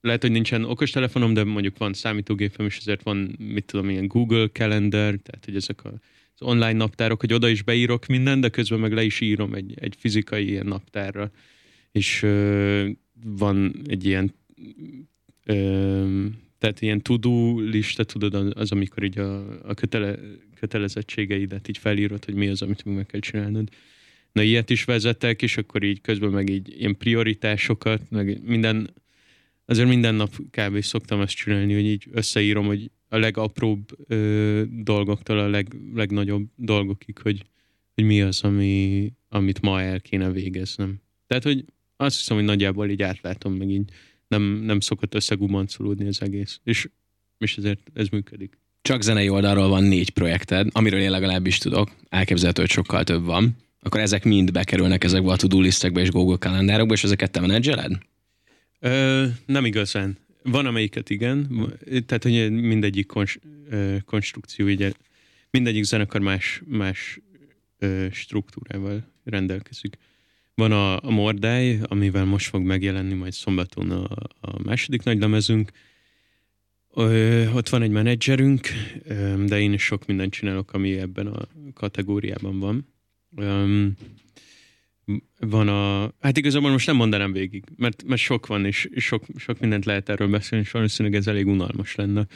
lehet, 0.00 0.22
hogy 0.22 0.30
nincsen 0.30 0.64
okostelefonom, 0.64 1.34
de 1.34 1.44
mondjuk 1.44 1.78
van 1.78 1.92
számítógépem, 1.92 2.66
és 2.66 2.78
ezért 2.78 3.02
van, 3.02 3.36
mit 3.38 3.64
tudom, 3.64 3.90
ilyen 3.90 4.06
Google 4.06 4.46
Calendar, 4.46 5.14
tehát 5.22 5.44
hogy 5.44 5.56
ezek 5.56 5.84
a, 5.84 5.92
online 6.44 6.72
naptárok, 6.72 7.20
hogy 7.20 7.32
oda 7.32 7.48
is 7.48 7.62
beírok 7.62 8.06
mindent, 8.06 8.40
de 8.40 8.48
közben 8.48 8.80
meg 8.80 8.92
le 8.92 9.04
is 9.04 9.20
írom 9.20 9.54
egy, 9.54 9.74
egy 9.76 9.94
fizikai 9.98 10.48
ilyen 10.48 10.66
naptárra. 10.66 11.30
És 11.92 12.22
ö, 12.22 12.88
van 13.24 13.74
egy 13.86 14.04
ilyen 14.04 14.34
ö, 15.44 16.26
tehát 16.64 16.80
ilyen 16.80 17.00
tudó 17.00 17.58
lista, 17.58 18.04
tudod, 18.04 18.52
az, 18.56 18.72
amikor 18.72 19.02
így 19.02 19.18
a, 19.18 19.60
a 19.68 19.74
kötele, 19.74 20.18
kötelezettségeidet 20.54 21.68
így 21.68 21.78
felírod, 21.78 22.24
hogy 22.24 22.34
mi 22.34 22.48
az, 22.48 22.62
amit 22.62 22.84
meg 22.84 23.06
kell 23.06 23.20
csinálnod. 23.20 23.68
Na 24.32 24.42
ilyet 24.42 24.70
is 24.70 24.84
vezetek, 24.84 25.42
és 25.42 25.56
akkor 25.56 25.82
így 25.82 26.00
közben 26.00 26.30
meg 26.30 26.48
így 26.48 26.74
ilyen 26.78 26.96
prioritásokat, 26.96 28.10
meg 28.10 28.40
minden, 28.44 28.94
azért 29.64 29.88
minden 29.88 30.14
nap 30.14 30.32
kb. 30.50 30.80
szoktam 30.80 31.20
ezt 31.20 31.34
csinálni, 31.34 31.74
hogy 31.74 31.86
így 31.86 32.06
összeírom, 32.12 32.66
hogy 32.66 32.90
a 33.14 33.18
legapróbb 33.18 33.88
ö, 34.06 34.62
dolgoktól 34.70 35.38
a 35.38 35.48
leg, 35.48 35.76
legnagyobb 35.94 36.46
dolgokig, 36.56 37.18
hogy, 37.18 37.42
hogy 37.94 38.04
mi 38.04 38.20
az, 38.20 38.42
ami, 38.42 39.12
amit 39.28 39.60
ma 39.60 39.80
el 39.80 40.00
kéne 40.00 40.30
végeznem. 40.30 41.00
Tehát, 41.26 41.42
hogy 41.42 41.64
azt 41.96 42.16
hiszem, 42.16 42.36
hogy 42.36 42.44
nagyjából 42.44 42.90
így 42.90 43.02
átlátom, 43.02 43.54
meg 43.54 43.70
így 43.70 43.90
nem, 44.28 44.42
nem 44.42 44.80
szokott 44.80 45.14
összegumancolódni 45.14 46.06
az 46.06 46.22
egész. 46.22 46.60
És, 46.64 46.88
és 47.38 47.56
ezért 47.56 47.90
ez 47.94 48.08
működik. 48.08 48.58
Csak 48.82 49.02
zenei 49.02 49.28
oldalról 49.28 49.68
van 49.68 49.84
négy 49.84 50.10
projekted, 50.10 50.68
amiről 50.72 51.00
én 51.00 51.10
legalábbis 51.10 51.58
tudok. 51.58 51.90
Elképzelhető, 52.08 52.60
hogy 52.60 52.70
sokkal 52.70 53.04
több 53.04 53.24
van. 53.24 53.56
Akkor 53.80 54.00
ezek 54.00 54.24
mind 54.24 54.52
bekerülnek 54.52 55.04
ezekbe 55.04 55.32
a 55.32 55.36
to-do 55.36 55.60
listekbe 55.60 56.00
és 56.00 56.10
Google 56.10 56.36
kalendárokba, 56.36 56.94
és 56.94 57.04
ezeket 57.04 57.30
te 57.30 57.40
menedzseled? 57.40 57.98
Ö, 58.80 59.26
nem 59.46 59.64
igazán. 59.64 60.18
Van 60.50 60.66
amelyiket 60.66 61.10
igen, 61.10 61.68
tehát 62.06 62.22
hogy 62.22 62.50
mindegyik 62.50 63.06
kons, 63.06 63.38
konstrukció, 64.04 64.66
ugye, 64.66 64.92
mindegyik 65.50 65.82
zenekar 65.82 66.20
más, 66.20 66.62
más 66.66 67.20
struktúrával 68.10 69.12
rendelkezik. 69.24 69.96
Van 70.54 70.72
a, 70.72 71.04
a 71.04 71.10
Mordály, 71.10 71.78
amivel 71.82 72.24
most 72.24 72.48
fog 72.48 72.62
megjelenni 72.62 73.14
majd 73.14 73.32
szombaton 73.32 73.90
a, 73.90 74.04
a 74.40 74.62
második 74.62 75.02
nagy 75.02 75.18
lemezünk. 75.18 75.70
Ott 77.54 77.68
van 77.68 77.82
egy 77.82 77.90
menedzserünk, 77.90 78.68
de 79.46 79.60
én 79.60 79.72
is 79.72 79.82
sok 79.82 80.06
mindent 80.06 80.32
csinálok, 80.32 80.72
ami 80.72 80.98
ebben 80.98 81.26
a 81.26 81.48
kategóriában 81.74 82.58
van. 82.58 82.88
Ö, 83.36 83.86
van 85.38 85.68
a... 85.68 86.12
Hát 86.20 86.36
igazából 86.36 86.70
most 86.70 86.86
nem 86.86 86.96
mondanám 86.96 87.32
végig, 87.32 87.64
mert, 87.76 88.02
mert 88.02 88.20
sok 88.20 88.46
van, 88.46 88.64
és 88.64 88.88
sok, 88.96 89.24
sok 89.36 89.60
mindent 89.60 89.84
lehet 89.84 90.08
erről 90.08 90.28
beszélni, 90.28 90.64
és 90.64 90.70
valószínűleg 90.70 91.18
ez 91.18 91.26
elég 91.26 91.46
unalmas 91.46 91.94
lenne. 91.94 92.26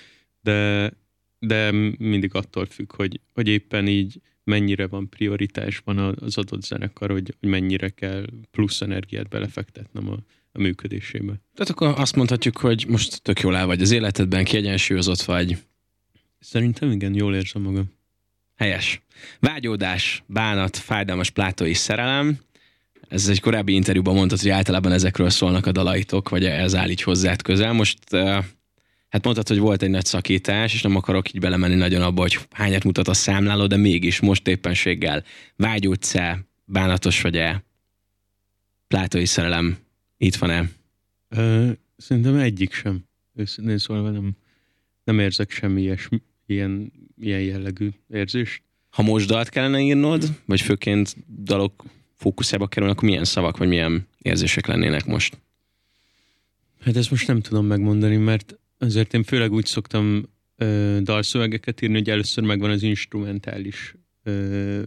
De, 0.40 0.92
de 1.38 1.70
mindig 1.98 2.34
attól 2.34 2.66
függ, 2.66 2.92
hogy, 2.92 3.20
hogy 3.32 3.48
éppen 3.48 3.87
így 3.87 4.20
mennyire 4.44 4.87
van 4.87 5.08
prioritásban 5.08 5.98
az 5.98 6.38
adott 6.38 6.62
zenekar, 6.62 7.10
hogy, 7.10 7.34
hogy 7.40 7.48
mennyire 7.48 7.88
kell 7.88 8.25
plusz 8.50 8.80
energiát 8.80 9.28
belefektetnem 9.28 10.08
a, 10.08 10.16
a 10.52 10.60
működésébe. 10.60 11.40
Tehát 11.54 11.70
akkor 11.70 11.94
azt 11.96 12.16
mondhatjuk, 12.16 12.58
hogy 12.58 12.84
most 12.88 13.22
tök 13.22 13.40
jól 13.40 13.56
el 13.56 13.66
vagy 13.66 13.80
az 13.80 13.90
életedben, 13.90 14.44
kiegyensúlyozott 14.44 15.22
vagy. 15.22 15.56
Szerintem 16.38 16.90
igen, 16.90 17.14
jól 17.14 17.34
érzem 17.34 17.62
magam. 17.62 17.96
Helyes. 18.56 19.02
Vágyódás, 19.40 20.22
bánat, 20.26 20.76
fájdalmas 20.76 21.30
plátói 21.30 21.75
szerelem. 21.75 22.38
Ez 23.08 23.28
egy 23.28 23.40
korábbi 23.40 23.74
interjúban 23.74 24.14
mondtad, 24.14 24.40
hogy 24.40 24.50
általában 24.50 24.92
ezekről 24.92 25.30
szólnak 25.30 25.66
a 25.66 25.72
dalaitok, 25.72 26.28
vagy 26.28 26.44
ez 26.44 26.74
áll 26.74 26.90
így 26.90 27.02
hozzád 27.02 27.42
közel. 27.42 27.72
Most 27.72 27.98
hát 29.08 29.24
mondtad, 29.24 29.48
hogy 29.48 29.58
volt 29.58 29.82
egy 29.82 29.90
nagy 29.90 30.04
szakítás, 30.04 30.74
és 30.74 30.82
nem 30.82 30.96
akarok 30.96 31.34
így 31.34 31.40
belemenni 31.40 31.74
nagyon 31.74 32.02
abba, 32.02 32.20
hogy 32.20 32.38
hányat 32.50 32.84
mutat 32.84 33.08
a 33.08 33.14
számláló, 33.14 33.66
de 33.66 33.76
mégis 33.76 34.20
most 34.20 34.48
éppenséggel 34.48 35.24
vágyódsz-e, 35.56 36.46
bánatos 36.64 37.20
vagy-e, 37.20 37.64
plátói 38.88 39.24
szerelem 39.24 39.78
itt 40.16 40.36
van-e? 40.36 40.70
Ö, 41.28 41.70
szerintem 41.96 42.36
egyik 42.36 42.72
sem. 42.72 43.04
Őszintén 43.34 43.78
szólva 43.78 44.10
nem, 44.10 44.36
nem 45.04 45.18
érzek 45.18 45.50
semmi 45.50 45.80
ilyes, 45.80 46.08
ilyen, 46.46 46.92
ilyen 47.20 47.40
jellegű 47.40 47.88
érzést. 48.08 48.62
Ha 48.90 49.02
most 49.02 49.26
dalt 49.26 49.48
kellene 49.48 49.80
írnod, 49.80 50.40
vagy 50.44 50.60
főként 50.60 51.16
dalok 51.42 51.84
fókuszába 52.18 52.66
kerülnek, 52.66 52.96
akkor 52.96 53.08
milyen 53.08 53.25
szavak, 53.25 53.56
vagy 53.56 53.68
milyen 53.68 54.06
érzések 54.18 54.66
lennének 54.66 55.06
most? 55.06 55.38
Hát 56.80 56.96
ezt 56.96 57.10
most 57.10 57.26
nem 57.26 57.40
tudom 57.40 57.66
megmondani, 57.66 58.16
mert 58.16 58.58
azért 58.78 59.14
én 59.14 59.22
főleg 59.22 59.52
úgy 59.52 59.66
szoktam 59.66 60.22
ö, 60.56 60.98
dalszövegeket 61.02 61.82
írni, 61.82 61.96
hogy 61.96 62.10
először 62.10 62.44
megvan 62.44 62.70
az 62.70 62.82
instrumentális 62.82 63.94
ö, 64.22 64.82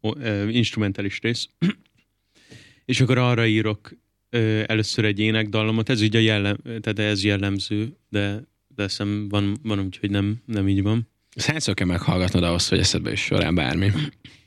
ö, 0.00 0.48
instrumentális 0.48 1.20
rész, 1.20 1.48
és 2.84 3.00
akkor 3.00 3.18
arra 3.18 3.46
írok 3.46 3.92
ö, 4.30 4.62
először 4.66 5.04
egy 5.04 5.18
énekdallamot, 5.18 5.88
ez 5.88 6.02
így 6.02 6.16
a 6.16 6.18
jellem, 6.18 6.56
tehát 6.62 6.98
ez 6.98 7.24
jellemző, 7.24 7.96
de, 8.08 8.42
de 8.68 8.88
szem 8.88 9.28
van, 9.28 9.56
van 9.62 9.80
úgy, 9.80 9.96
hogy 9.96 10.10
nem, 10.10 10.42
nem 10.46 10.68
így 10.68 10.82
van. 10.82 11.08
Ezt 11.34 11.46
hányszor 11.46 11.74
kell 11.74 11.86
meghallgatnod 11.86 12.42
ahhoz, 12.42 12.68
hogy 12.68 12.78
eszedbe 12.78 13.12
is 13.12 13.20
során 13.20 13.54
bármi? 13.54 13.90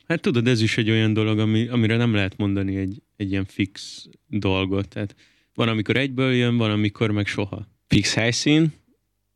Hát 0.09 0.21
tudod, 0.21 0.47
ez 0.47 0.61
is 0.61 0.77
egy 0.77 0.89
olyan 0.89 1.13
dolog, 1.13 1.39
ami, 1.39 1.67
amire 1.67 1.97
nem 1.97 2.13
lehet 2.13 2.37
mondani 2.37 2.75
egy, 2.75 3.01
egy 3.17 3.31
ilyen 3.31 3.45
fix 3.45 4.05
dolgot. 4.27 4.87
Tehát 4.87 5.15
van, 5.53 5.67
amikor 5.67 5.97
egyből 5.97 6.33
jön, 6.33 6.57
van, 6.57 6.71
amikor 6.71 7.11
meg 7.11 7.27
soha. 7.27 7.67
Fix 7.87 8.13
helyszín, 8.13 8.73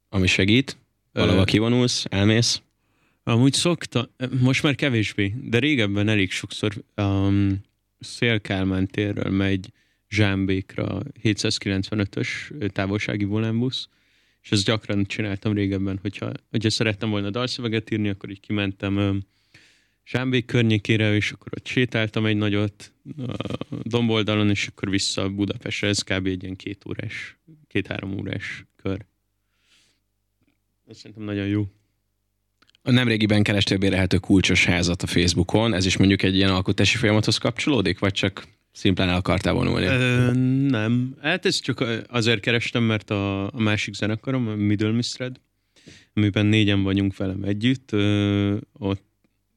ami 0.10 0.28
segít, 0.28 0.78
valahol 1.12 1.46
kivonulsz, 1.46 2.06
elmész. 2.10 2.62
Amúgy 3.24 3.54
szokta, 3.54 4.10
most 4.40 4.64
már 4.64 4.76
kevésbé, 4.76 5.34
de 5.44 5.60
régebben 5.60 6.08
elég 6.08 6.32
sokszor 6.32 6.84
um, 6.96 7.62
Szélkálmán 8.00 8.88
térről 8.88 9.32
megy 9.32 9.72
Zsámbékra 10.10 11.02
795-ös 11.24 12.28
távolsági 12.72 13.26
volánbusz, 13.26 13.88
és 14.42 14.52
ezt 14.52 14.66
gyakran 14.66 15.06
csináltam 15.06 15.54
régebben, 15.54 16.00
hogyha, 16.02 16.32
hogyha 16.50 16.70
szerettem 16.70 17.10
volna 17.10 17.30
dalszöveget 17.30 17.92
írni, 17.92 18.10
akkor 18.10 18.30
így 18.30 18.40
kimentem 18.40 18.98
um, 18.98 19.20
Zsámbék 20.06 20.46
környékére, 20.46 21.16
és 21.16 21.32
akkor 21.32 21.48
ott 21.56 21.68
sétáltam 21.68 22.26
egy 22.26 22.38
nagyot 22.38 22.94
a 23.18 23.66
domboldalon, 23.84 24.50
és 24.50 24.68
akkor 24.68 24.90
vissza 24.90 25.30
Budapestre. 25.30 25.88
Ez 25.88 26.02
kb. 26.02 26.28
egy 26.28 26.44
ilyen 26.44 26.56
két 26.56 26.86
órás, 26.88 27.38
két-három 27.68 28.18
órás 28.18 28.66
kör. 28.76 29.06
Ez 30.90 30.98
szerintem 30.98 31.24
nagyon 31.24 31.48
jó. 31.48 31.68
A 32.82 32.92
nemrégiben 32.92 33.44
kerestél 33.44 33.78
bérelhető 33.78 34.18
kulcsos 34.18 34.66
házat 34.66 35.02
a 35.02 35.08
Facebookon, 35.08 35.74
ez 35.74 35.86
is 35.86 35.98
mondjuk 35.98 36.22
egy 36.22 36.36
ilyen 36.36 36.50
alkotási 36.50 36.98
folyamathoz 36.98 37.38
kapcsolódik, 37.38 38.00
vagy 38.00 38.14
csak 38.14 38.48
szimplán 38.72 39.10
el 39.10 39.16
akartál 39.16 39.54
vonulni? 39.54 39.86
Ö, 39.86 40.32
nem. 40.70 41.16
Hát 41.22 41.46
ezt 41.46 41.64
csak 41.64 41.86
azért 42.08 42.40
kerestem, 42.40 42.84
mert 42.84 43.10
a, 43.10 43.44
a 43.54 43.60
másik 43.60 43.94
zenekarom, 43.94 44.48
a 44.48 44.56
Middle 44.56 44.92
Mistred, 44.92 45.40
amiben 46.14 46.46
négyen 46.46 46.84
vagyunk 46.84 47.18
velem 47.18 47.44
együtt, 47.44 47.92
ö, 47.92 48.58
ott 48.74 49.12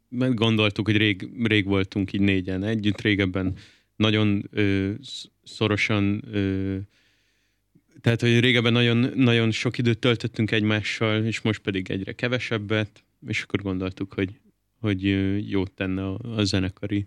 gondoltuk, 0.08 0.86
hogy 0.86 0.96
rég, 0.96 1.28
rég 1.42 1.64
voltunk 1.64 2.12
így 2.12 2.20
négyen 2.20 2.62
együtt, 2.62 3.00
régebben 3.00 3.56
nagyon 3.96 4.48
ö, 4.50 4.90
szorosan 5.42 6.22
ö, 6.32 6.76
tehát, 8.00 8.20
hogy 8.20 8.40
régebben 8.40 8.72
nagyon, 8.72 9.12
nagyon 9.14 9.50
sok 9.50 9.78
időt 9.78 9.98
töltöttünk 9.98 10.50
egymással, 10.50 11.24
és 11.24 11.40
most 11.40 11.60
pedig 11.60 11.90
egyre 11.90 12.12
kevesebbet, 12.12 13.04
és 13.26 13.42
akkor 13.42 13.62
gondoltuk, 13.62 14.12
hogy, 14.12 14.40
hogy 14.80 15.02
jót 15.50 15.72
tenne 15.72 16.06
a, 16.06 16.18
a 16.36 16.44
zenekari 16.44 17.04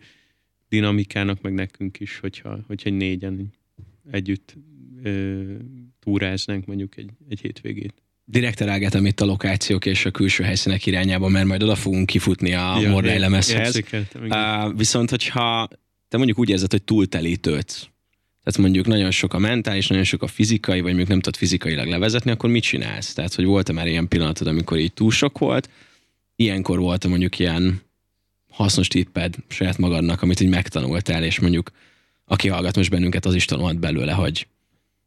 dinamikának, 0.70 1.42
meg 1.42 1.54
nekünk 1.54 2.00
is, 2.00 2.20
hogyha, 2.20 2.60
hogyha 2.68 2.90
négyen 2.90 3.54
együtt 4.12 4.58
ö, 5.04 5.44
túráznánk 6.00 6.66
mondjuk 6.66 6.98
egy, 6.98 7.10
egy 7.30 7.40
hétvégét. 7.40 7.94
Direkt 8.32 8.62
elállgetem 8.62 9.06
itt 9.06 9.22
a 9.22 9.26
lokációk 9.26 9.86
és 9.86 10.06
a 10.06 10.12
külső 10.12 10.44
helyszínek 10.44 10.86
irányába, 10.86 11.28
mert 11.28 11.46
majd 11.46 11.64
oda 11.64 11.76
fogunk 11.76 12.06
kifutni 12.06 12.54
a 12.54 12.80
ja, 12.80 12.90
Morlai 12.90 13.18
lemezhez. 13.18 13.82
Uh, 14.14 14.78
viszont, 14.78 15.10
hogyha 15.10 15.68
te 16.08 16.18
mondjuk 16.18 16.40
úgy 16.40 16.50
érzed, 16.50 16.72
hogy 16.72 16.84
túltelítődsz, 16.84 17.88
tehát 18.44 18.60
mondjuk 18.60 18.88
nagyon 18.88 19.12
sok 19.12 19.34
a 19.34 19.38
mentális, 19.38 19.88
nagyon 19.88 20.04
sok 20.04 20.24
a 20.24 20.28
fizikai, 20.28 20.80
vagy 20.80 20.88
mondjuk 20.88 21.08
nem 21.08 21.20
tudod 21.20 21.40
fizikailag 21.40 21.88
levezetni, 21.88 22.32
akkor 22.32 22.50
mit 22.50 22.64
csinálsz? 22.64 23.14
Tehát, 23.14 23.34
hogy 23.34 23.46
volt-e 23.46 23.74
már 23.74 23.88
ilyen 23.88 24.08
pillanatod, 24.08 24.48
amikor 24.48 24.78
így 24.78 24.94
túl 24.94 25.12
sok 25.12 25.38
volt? 25.38 25.70
Ilyenkor 26.36 26.80
volt 26.80 27.08
mondjuk 27.08 27.40
ilyen 27.40 27.82
hasznos 28.50 28.88
tipped 28.88 29.36
saját 29.48 29.78
magadnak, 29.78 30.22
amit 30.22 30.40
így 30.40 30.50
megtanultál, 30.50 31.24
és 31.24 31.40
mondjuk 31.40 31.72
aki 32.26 32.48
hallgat 32.48 32.76
most 32.76 32.90
bennünket, 32.90 33.26
az 33.26 33.36
is 33.36 33.46
tanulhat 33.46 33.80
belőle, 33.80 34.12
hogy 34.12 34.48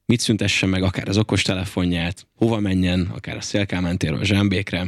mit 0.07 0.21
szüntessen 0.21 0.69
meg, 0.69 0.83
akár 0.83 1.09
az 1.09 1.19
okos 1.19 1.43
telefonját, 1.43 2.27
hova 2.35 2.61
menjen, 2.61 3.01
akár 3.01 3.37
a 3.37 3.41
szélkámentéről 3.41 4.19
a 4.19 4.25
zsámbékre. 4.25 4.87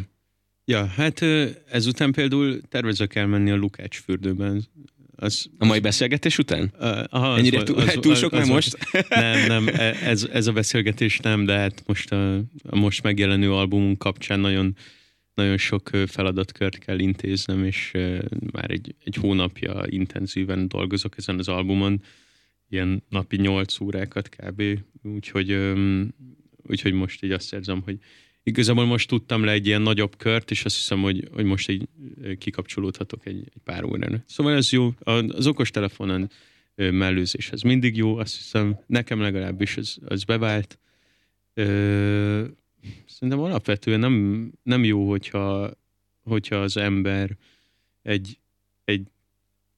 Ja, 0.64 0.86
hát 0.86 1.20
ezután 1.70 2.12
például 2.12 2.60
tervezek 2.68 3.14
elmenni 3.14 3.50
a 3.50 3.56
Lukács 3.56 4.00
fürdőben 4.00 4.64
az, 5.16 5.46
a 5.58 5.64
mai 5.64 5.80
beszélgetés 5.80 6.38
után? 6.38 6.72
Aha, 7.08 7.36
Ennyire 7.36 7.58
az, 7.58 7.64
túl, 7.64 7.78
az, 7.78 7.98
túl 8.00 8.14
sok 8.14 8.32
az, 8.32 8.40
az 8.40 8.48
most? 8.48 8.78
Nem, 9.08 9.46
nem, 9.46 9.68
e- 9.68 9.96
ez, 10.02 10.28
ez 10.32 10.46
a 10.46 10.52
beszélgetés 10.52 11.18
nem, 11.18 11.44
de 11.44 11.58
hát 11.58 11.82
most 11.86 12.12
a, 12.12 12.36
a 12.62 12.76
most 12.76 13.02
megjelenő 13.02 13.52
albumunk 13.52 13.98
kapcsán 13.98 14.40
nagyon, 14.40 14.76
nagyon 15.34 15.56
sok 15.56 15.90
feladatkört 16.06 16.78
kell 16.78 16.98
intéznem, 16.98 17.64
és 17.64 17.90
már 18.52 18.70
egy, 18.70 18.94
egy 19.04 19.14
hónapja 19.14 19.82
intenzíven 19.86 20.68
dolgozok 20.68 21.14
ezen 21.16 21.38
az 21.38 21.48
albumon, 21.48 22.02
ilyen 22.74 23.02
napi 23.08 23.36
8 23.36 23.80
órákat 23.80 24.28
kb. 24.28 24.62
Úgyhogy, 25.02 25.72
úgyhogy 26.62 26.92
most 26.92 27.22
így 27.22 27.32
azt 27.32 27.52
érzem, 27.52 27.82
hogy 27.84 27.98
igazából 28.42 28.84
most 28.84 29.08
tudtam 29.08 29.44
le 29.44 29.52
egy 29.52 29.66
ilyen 29.66 29.82
nagyobb 29.82 30.16
kört, 30.16 30.50
és 30.50 30.64
azt 30.64 30.76
hiszem, 30.76 31.00
hogy, 31.00 31.28
hogy 31.32 31.44
most 31.44 31.68
így 31.68 31.88
kikapcsolódhatok 32.38 33.26
egy, 33.26 33.38
egy 33.38 33.62
pár 33.64 33.84
órára. 33.84 34.22
Szóval 34.26 34.54
ez 34.54 34.72
jó. 34.72 34.92
Az 35.28 35.46
okostelefonon 35.46 36.30
mellőzés 36.74 37.50
ez 37.50 37.60
mindig 37.60 37.96
jó, 37.96 38.16
azt 38.16 38.36
hiszem, 38.36 38.78
nekem 38.86 39.20
legalábbis 39.20 39.76
az, 39.76 39.98
az 40.04 40.24
bevált. 40.24 40.78
Ö, 41.54 42.44
szerintem 43.06 43.40
alapvetően 43.40 44.00
nem, 44.00 44.50
nem 44.62 44.84
jó, 44.84 45.08
hogyha, 45.08 45.70
hogyha 46.22 46.56
az 46.56 46.76
ember 46.76 47.36
egy, 48.02 48.38
egy, 48.84 49.08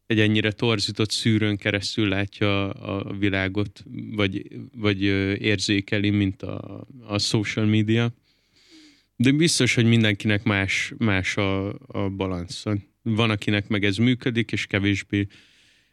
egy 0.07 0.21
ennyire 0.21 0.53
torzított 0.53 1.11
szűrőn 1.11 1.57
keresztül 1.57 2.09
látja 2.09 2.71
a 2.71 3.13
világot, 3.13 3.85
vagy, 4.15 4.47
vagy 4.77 5.03
érzékeli, 5.43 6.11
mint 6.11 6.43
a, 6.43 6.87
a 7.07 7.19
social 7.19 7.67
media 7.67 8.15
de 9.17 9.33
biztos, 9.33 9.75
hogy 9.75 9.85
mindenkinek 9.85 10.43
más, 10.43 10.93
más 10.99 11.37
a, 11.37 11.69
a 11.87 12.09
balansz. 12.11 12.65
Van, 13.03 13.31
akinek 13.31 13.69
meg 13.69 13.85
ez 13.85 13.97
működik, 13.97 14.53
és 14.53 14.67
kevésbé 14.67 15.27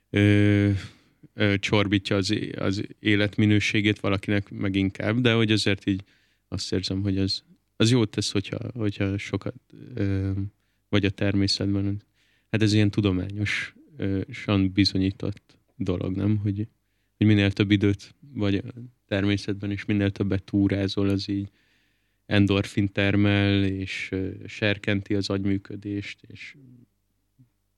ö, 0.10 0.70
ö, 1.34 1.58
csorbítja 1.58 2.16
az, 2.16 2.36
az 2.56 2.84
életminőségét, 3.00 4.00
valakinek 4.00 4.50
meg 4.50 4.76
inkább, 4.76 5.20
de 5.20 5.34
hogy 5.34 5.52
azért 5.52 5.88
így 5.88 6.04
azt 6.48 6.74
érzem, 6.74 7.02
hogy 7.02 7.18
az, 7.18 7.44
az 7.76 7.92
jót 7.92 8.10
tesz, 8.10 8.32
hogyha, 8.32 8.58
hogyha 8.74 9.18
sokat 9.18 9.56
ö, 9.94 10.32
vagy 10.90 11.06
a 11.06 11.10
természetben. 11.10 12.02
Hát 12.52 12.62
ez 12.62 12.74
ilyen 12.74 12.92
tudományosan 13.98 14.72
bizonyított 14.72 15.58
dolog, 15.76 16.16
nem? 16.16 16.38
Hogy, 16.38 16.68
hogy 17.18 17.28
minél 17.28 17.52
több 17.52 17.72
időt 17.72 18.16
vagy 18.34 18.56
a 18.56 18.62
természetben, 19.08 19.72
és 19.72 19.86
minél 19.86 20.10
többet 20.12 20.44
túrázol, 20.44 21.10
az 21.10 21.30
így 21.30 21.50
endorfin 22.26 22.92
termel, 22.92 23.64
és 23.64 24.12
serkenti 24.46 25.16
az 25.16 25.30
agyműködést, 25.30 26.20
és 26.28 26.56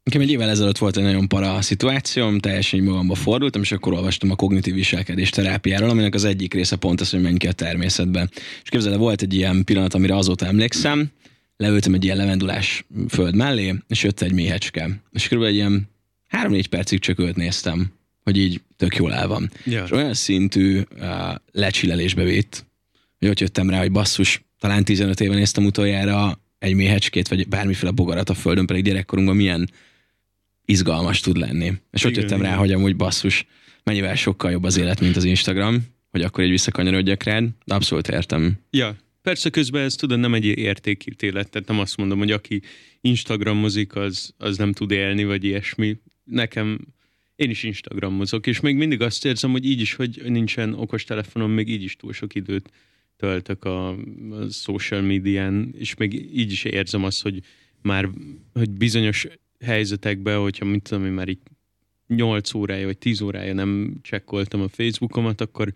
Nekem 0.04 0.22
egy 0.22 0.32
évvel 0.32 0.50
ezelőtt 0.50 0.78
volt 0.78 0.98
egy 0.98 1.04
nagyon 1.04 1.28
para 1.28 1.62
szituációm, 1.62 2.40
teljesen 2.40 2.80
így 2.80 2.86
magamba 2.86 3.16
fordultam, 3.16 3.62
és 3.62 3.72
akkor 3.72 3.94
olvastam 3.94 4.32
a 4.32 4.36
kognitív 4.36 4.74
viselkedés 4.74 5.30
terápiáról, 5.30 5.90
aminek 5.90 6.14
az 6.14 6.24
egyik 6.24 6.54
része 6.54 6.76
pont 6.76 7.02
az, 7.02 7.10
hogy 7.10 7.22
menj 7.22 7.38
ki 7.38 7.48
a 7.48 7.52
természetbe. 7.52 8.30
És 8.64 8.70
képzeld, 8.70 8.98
volt 8.98 9.22
egy 9.22 9.34
ilyen 9.34 9.64
pillanat, 9.64 9.94
amire 9.94 10.16
azóta 10.16 10.46
emlékszem, 10.46 11.12
leültem 11.58 11.94
egy 11.94 12.04
ilyen 12.04 12.18
levendulás 12.18 12.86
föld 13.08 13.36
mellé, 13.36 13.76
és 13.88 14.04
jött 14.04 14.22
egy 14.22 14.34
méhecske. 14.34 15.02
És 15.12 15.28
kb. 15.28 15.42
egy 15.42 15.54
ilyen 15.54 15.90
három-négy 16.28 16.68
percig 16.68 17.00
csak 17.00 17.20
őt 17.20 17.36
néztem, 17.36 17.92
hogy 18.24 18.38
így 18.38 18.62
tök 18.76 18.96
jól 18.96 19.14
el 19.14 19.28
van. 19.28 19.52
Ja. 19.66 19.84
És 19.84 19.92
olyan 19.92 20.14
szintű 20.14 20.82
uh, 21.00 21.36
lecsillelésbe 21.52 22.24
vitt, 22.24 22.66
hogy 23.20 23.28
ott 23.28 23.40
jöttem 23.40 23.70
rá, 23.70 23.80
hogy 23.80 23.92
basszus, 23.92 24.46
talán 24.60 24.84
15 24.84 25.20
éve 25.20 25.36
néztem 25.36 25.66
utoljára 25.66 26.40
egy 26.60 26.74
méhecskét, 26.74 27.28
vagy 27.28 27.48
bármiféle 27.48 27.92
bogarat 27.92 28.30
a 28.30 28.34
földön, 28.34 28.66
pedig 28.66 28.84
gyerekkorunkban 28.84 29.36
milyen 29.36 29.70
izgalmas 30.66 31.20
tud 31.20 31.38
lenni. 31.38 31.74
És 31.92 32.04
ott 32.04 32.12
Igen, 32.12 32.24
jöttem 32.24 32.42
rá, 32.42 32.56
hogy 32.56 32.72
amúgy 32.72 32.96
basszus, 32.96 33.46
mennyivel 33.84 34.16
sokkal 34.16 34.52
jobb 34.52 34.64
az 34.64 34.78
élet, 34.78 35.00
mint 35.00 35.16
az 35.16 35.24
Instagram, 35.24 35.86
hogy 36.12 36.22
akkor 36.22 36.44
egy 36.44 36.50
visszakanyarodjak 36.50 37.24
rád, 37.24 37.50
de 37.66 37.74
abszolút 37.74 38.08
értem. 38.08 38.58
Ja, 38.70 38.96
persze 39.22 39.50
közben 39.50 39.84
ez 39.84 39.96
tudod, 39.96 40.20
nem 40.20 40.34
egy 40.34 40.46
értékítélet, 40.46 41.50
tehát 41.50 41.68
nem 41.68 41.80
azt 41.80 41.98
mondom, 41.98 42.18
hogy 42.18 42.32
aki 42.32 42.62
Instagramozik, 43.02 43.96
az, 43.96 44.34
az 44.38 44.58
nem 44.58 44.72
tud 44.72 44.92
élni, 44.92 45.24
vagy 45.24 45.44
ilyesmi. 45.44 45.98
Nekem, 46.26 46.80
én 47.36 47.50
is 47.50 47.64
Instagramozok, 47.64 48.48
és 48.48 48.60
még 48.60 48.76
mindig 48.76 49.02
azt 49.02 49.26
érzem, 49.26 49.52
hogy 49.52 49.66
így 49.66 49.82
is, 49.82 49.94
hogy 49.94 50.22
nincsen 50.26 50.74
okostelefonom, 50.74 51.52
még 51.52 51.70
így 51.70 51.84
is 51.84 51.96
túl 51.96 52.14
sok 52.14 52.36
időt 52.36 52.72
töltök 53.18 53.64
a, 53.64 53.90
a 53.90 53.98
social 54.50 55.02
médián, 55.02 55.74
és 55.78 55.96
még 55.96 56.14
így 56.14 56.52
is 56.52 56.64
érzem 56.64 57.04
azt, 57.04 57.22
hogy 57.22 57.42
már, 57.82 58.10
hogy 58.54 58.70
bizonyos 58.70 59.28
helyzetekben, 59.60 60.40
hogyha 60.40 60.66
mit 60.66 60.84
tudom 60.84 61.06
én 61.06 61.12
már 61.12 61.28
így 61.28 61.40
8 62.08 62.54
órája 62.54 62.86
vagy 62.86 62.98
10 62.98 63.22
órája 63.22 63.54
nem 63.54 63.96
csekkoltam 64.02 64.62
a 64.62 64.68
Facebookomat, 64.68 65.42
akkor 65.42 65.74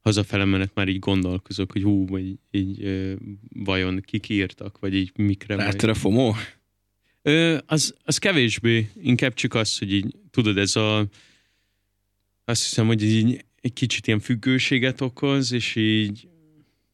hazafele 0.00 0.44
menet 0.44 0.74
már 0.74 0.88
így 0.88 0.98
gondolkozok, 0.98 1.72
hogy 1.72 1.82
hú, 1.82 2.06
vagy 2.06 2.38
így 2.50 2.84
ö, 2.84 3.12
vajon 3.48 4.00
kik 4.00 4.28
írtak, 4.28 4.78
vagy 4.78 4.94
így 4.94 5.12
mikre. 5.16 5.56
Ráttör 5.56 5.88
a 5.88 5.94
FOMO? 5.94 6.34
Az, 7.66 7.94
az 8.04 8.18
kevésbé, 8.18 8.90
inkább 9.02 9.34
csak 9.34 9.54
az, 9.54 9.78
hogy 9.78 9.92
így, 9.92 10.14
tudod, 10.30 10.58
ez 10.58 10.76
a 10.76 11.06
azt 12.44 12.62
hiszem, 12.62 12.86
hogy 12.86 13.02
így 13.02 13.44
egy 13.60 13.72
kicsit 13.72 14.06
ilyen 14.06 14.20
függőséget 14.20 15.00
okoz, 15.00 15.52
és 15.52 15.76
így 15.76 16.28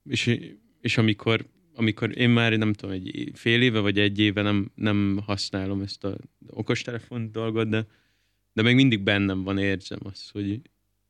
és, 0.05 0.39
és 0.81 0.99
amikor, 0.99 1.47
amikor 1.75 2.19
én 2.19 2.31
már 2.31 2.59
nem 2.59 2.73
tudom, 2.73 2.95
egy 2.95 3.31
fél 3.35 3.63
éve 3.63 3.81
vagy 3.81 3.99
egy 3.99 4.19
éve 4.19 4.43
nem, 4.43 4.71
nem 4.75 5.21
használom 5.25 5.81
ezt 5.81 6.05
a 6.05 6.17
okostelefon 6.47 7.33
dolgot, 7.33 7.69
de, 7.69 7.87
de 8.53 8.63
még 8.63 8.75
mindig 8.75 9.01
bennem 9.01 9.43
van, 9.43 9.59
érzem 9.59 9.99
azt, 10.03 10.31
hogy 10.31 10.61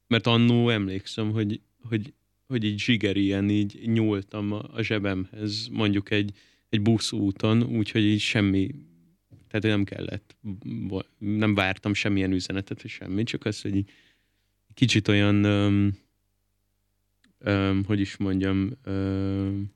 mert 0.07 0.27
annó 0.27 0.69
emlékszem, 0.69 1.31
hogy, 1.31 1.61
hogy, 1.81 2.13
hogy 2.47 2.65
így 2.65 2.79
zsigerien 2.79 3.51
így 3.51 3.81
nyúltam 3.85 4.53
a, 4.53 4.63
a 4.73 4.83
zsebemhez, 4.83 5.69
mondjuk 5.71 6.11
egy, 6.11 6.33
egy 6.69 6.81
buszúton, 6.81 7.63
úgyhogy 7.63 8.03
így 8.05 8.21
semmi, 8.21 8.69
tehát 9.53 9.77
nem 9.77 9.85
kellett, 9.85 10.37
nem 11.19 11.55
vártam 11.55 11.95
semmilyen 11.95 12.33
üzenetet, 12.33 12.83
vagy 12.83 12.91
semmi, 12.91 13.23
csak 13.23 13.45
az, 13.45 13.61
hogy 13.61 13.85
kicsit 14.75 15.09
olyan, 15.09 15.45
öm, 15.45 15.99
öm, 17.39 17.85
hogy 17.85 18.01
is 18.01 18.17
mondjam, 18.17 18.73
öm, 18.83 19.73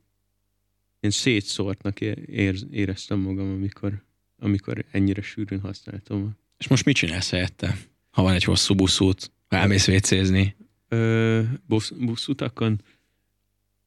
én 1.00 1.10
szétszórtnak 1.10 2.00
ér, 2.00 2.54
éreztem 2.70 3.18
magam, 3.18 3.52
amikor, 3.52 4.04
amikor 4.38 4.84
ennyire 4.90 5.22
sűrűn 5.22 5.60
használtam. 5.60 6.36
És 6.58 6.68
most 6.68 6.84
mit 6.84 6.96
csinálsz 6.96 7.30
helyette? 7.30 7.78
Ha 8.10 8.22
van 8.22 8.34
egy 8.34 8.44
hosszú 8.44 8.74
buszút, 8.74 9.30
ha 9.46 9.56
elmész 9.56 9.86
vécézni? 9.86 10.56
Ö, 10.88 11.42
busz, 11.66 11.90
buszutakon? 11.90 12.82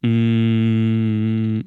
Mm, 0.08 1.60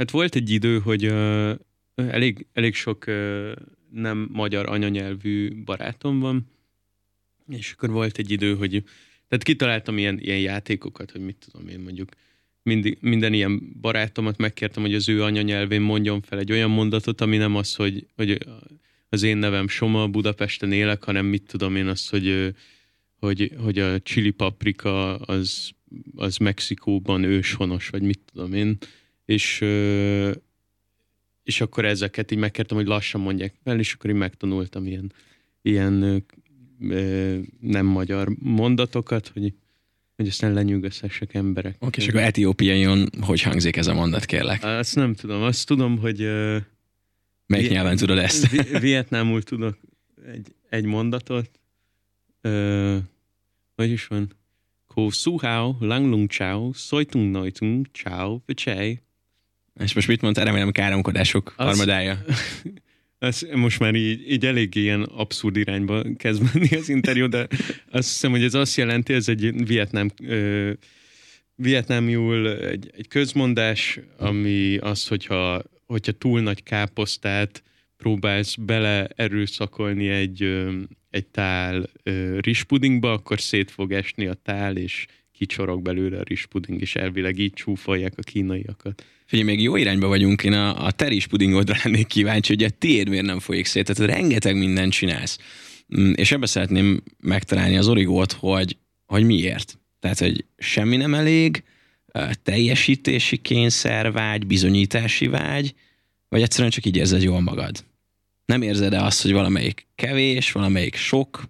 hát 0.00 0.10
volt 0.10 0.34
egy 0.34 0.50
idő, 0.50 0.78
hogy 0.78 1.06
uh, 1.06 1.54
elég, 1.94 2.46
elég 2.52 2.74
sok 2.74 3.04
uh, 3.06 3.52
nem 3.90 4.28
magyar 4.32 4.68
anyanyelvű 4.68 5.62
barátom 5.64 6.18
van, 6.18 6.50
és 7.48 7.72
akkor 7.72 7.90
volt 7.90 8.18
egy 8.18 8.30
idő, 8.30 8.54
hogy 8.54 8.84
tehát 9.28 9.44
kitaláltam 9.44 9.98
ilyen, 9.98 10.18
ilyen 10.18 10.38
játékokat, 10.38 11.10
hogy 11.10 11.20
mit 11.20 11.36
tudom 11.36 11.68
én 11.68 11.80
mondjuk 11.80 12.08
mindig, 12.62 12.98
minden 13.00 13.32
ilyen 13.32 13.80
barátomat 13.80 14.36
megkértem, 14.36 14.82
hogy 14.82 14.94
az 14.94 15.08
ő 15.08 15.22
anyanyelvén 15.22 15.80
mondjon 15.80 16.20
fel 16.20 16.38
egy 16.38 16.52
olyan 16.52 16.70
mondatot, 16.70 17.20
ami 17.20 17.36
nem 17.36 17.56
az, 17.56 17.74
hogy, 17.74 18.06
hogy 18.16 18.38
az 19.08 19.22
én 19.22 19.36
nevem 19.36 19.68
Soma, 19.68 20.08
Budapesten 20.08 20.72
élek, 20.72 21.04
hanem 21.04 21.26
mit 21.26 21.42
tudom 21.46 21.76
én 21.76 21.86
azt, 21.86 22.10
hogy, 22.10 22.54
hogy, 23.18 23.52
hogy 23.58 23.78
a 23.78 24.00
chili 24.00 24.30
paprika 24.30 25.16
az, 25.16 25.70
az 26.14 26.36
Mexikóban 26.36 27.22
őshonos, 27.22 27.88
vagy 27.88 28.02
mit 28.02 28.20
tudom 28.32 28.52
én. 28.52 28.78
És, 29.30 29.60
és 31.42 31.60
akkor 31.60 31.84
ezeket 31.84 32.30
így 32.30 32.38
megkértem, 32.38 32.76
hogy 32.76 32.86
lassan 32.86 33.20
mondják 33.20 33.54
fel, 33.64 33.78
és 33.78 33.92
akkor 33.92 34.10
én 34.10 34.16
megtanultam 34.16 34.86
ilyen, 34.86 35.12
ilyen 35.62 36.24
nem 37.60 37.86
magyar 37.86 38.28
mondatokat, 38.38 39.28
hogy, 39.28 39.54
hogy 40.16 40.26
aztán 40.26 40.52
lenyűgözhessek 40.52 41.34
emberek. 41.34 41.74
Oké, 41.74 41.86
okay, 41.86 42.04
és 42.04 42.08
akkor 42.08 42.20
etiópiaion 42.20 43.08
hogy 43.20 43.42
hangzik 43.42 43.76
ez 43.76 43.86
a 43.86 43.94
mondat, 43.94 44.24
kérlek? 44.24 44.64
Azt 44.64 44.94
nem 44.94 45.14
tudom. 45.14 45.42
Azt 45.42 45.66
tudom, 45.66 45.98
hogy... 45.98 46.18
Melyik 47.46 47.66
vi- 47.66 47.72
nyelven 47.72 47.96
tudod 47.96 48.18
ezt? 48.18 48.50
Vi- 48.50 48.78
vietnámul 48.78 49.42
tudok 49.42 49.78
egy, 50.32 50.46
egy 50.68 50.84
mondatot. 50.84 51.50
Uh, 52.42 52.96
hogy 53.76 53.90
is 53.90 54.06
van? 54.06 54.32
Ko 54.86 55.10
su 55.10 55.36
hao, 55.36 55.76
lang 55.80 56.10
lung 56.10 56.28
chao, 56.28 56.72
soi 56.72 57.04
tung 57.04 57.30
noi 57.30 57.50
tung, 57.50 57.86
chao, 57.92 58.40
vichai. 58.46 59.00
És 59.82 59.94
most 59.94 60.08
mit 60.08 60.20
mondtál? 60.20 60.44
Remélem 60.44 60.70
káromkodások 60.70 61.54
az, 61.56 61.66
harmadája. 61.66 62.18
Ez 63.18 63.40
most 63.54 63.78
már 63.78 63.94
így, 63.94 64.30
így 64.30 64.46
elég 64.46 64.74
ilyen 64.74 65.02
abszurd 65.02 65.56
irányba 65.56 66.02
kezd 66.16 66.42
menni 66.52 66.76
az 66.76 66.88
interjú, 66.88 67.28
de 67.28 67.46
azt 67.90 68.08
hiszem, 68.08 68.30
hogy 68.30 68.42
ez 68.42 68.54
azt 68.54 68.76
jelenti, 68.76 69.12
ez 69.12 69.28
egy 69.28 69.66
vietnám, 69.66 70.10
ö, 70.22 70.72
vietnámiul 71.54 72.58
egy, 72.58 72.90
egy 72.96 73.08
közmondás, 73.08 74.00
ami 74.16 74.76
az, 74.76 75.06
hogyha, 75.06 75.62
hogyha 75.86 76.12
túl 76.12 76.40
nagy 76.40 76.62
káposztát 76.62 77.62
próbálsz 77.96 78.54
bele 78.54 79.08
erőszakolni 79.16 80.08
egy, 80.08 80.42
ö, 80.42 80.72
egy 81.10 81.26
tál 81.26 81.90
ö, 82.02 82.38
rizspudingba, 82.40 83.12
akkor 83.12 83.40
szét 83.40 83.70
fog 83.70 83.92
esni 83.92 84.26
a 84.26 84.34
tál, 84.34 84.76
és 84.76 85.06
kicsorog 85.40 85.82
belőle 85.82 86.18
a 86.18 86.22
rizspuding, 86.22 86.80
és 86.80 86.94
elvileg 86.94 87.38
így 87.38 87.52
csúfolják 87.52 88.12
a 88.16 88.22
kínaiakat. 88.22 89.04
Figyelj, 89.26 89.48
még 89.48 89.62
jó 89.62 89.76
irányba 89.76 90.06
vagyunk, 90.06 90.42
én 90.44 90.52
a, 90.52 90.84
a 90.86 90.90
teris 90.90 91.26
pudingodra 91.26 91.76
lennék 91.84 92.06
kíváncsi, 92.06 92.54
hogy 92.54 92.62
a 92.62 92.70
tiéd 92.70 93.08
miért 93.08 93.24
nem 93.24 93.38
folyik 93.38 93.66
szét, 93.66 93.84
tehát 93.84 94.12
rengeteg 94.12 94.56
mindent 94.56 94.92
csinálsz. 94.92 95.38
És 96.14 96.32
ebbe 96.32 96.46
szeretném 96.46 97.02
megtalálni 97.20 97.76
az 97.76 97.88
origót, 97.88 98.32
hogy, 98.32 98.76
hogy 99.06 99.24
miért. 99.24 99.78
Tehát, 100.00 100.18
hogy 100.18 100.44
semmi 100.58 100.96
nem 100.96 101.14
elég, 101.14 101.62
teljesítési 102.42 103.36
kényszer 103.36 104.12
vágy, 104.12 104.46
bizonyítási 104.46 105.26
vágy, 105.26 105.74
vagy 106.28 106.42
egyszerűen 106.42 106.70
csak 106.70 106.86
így 106.86 106.96
érzed 106.96 107.22
jól 107.22 107.40
magad. 107.40 107.84
Nem 108.44 108.62
érzed-e 108.62 109.04
azt, 109.04 109.22
hogy 109.22 109.32
valamelyik 109.32 109.86
kevés, 109.94 110.52
valamelyik 110.52 110.94
sok? 110.94 111.42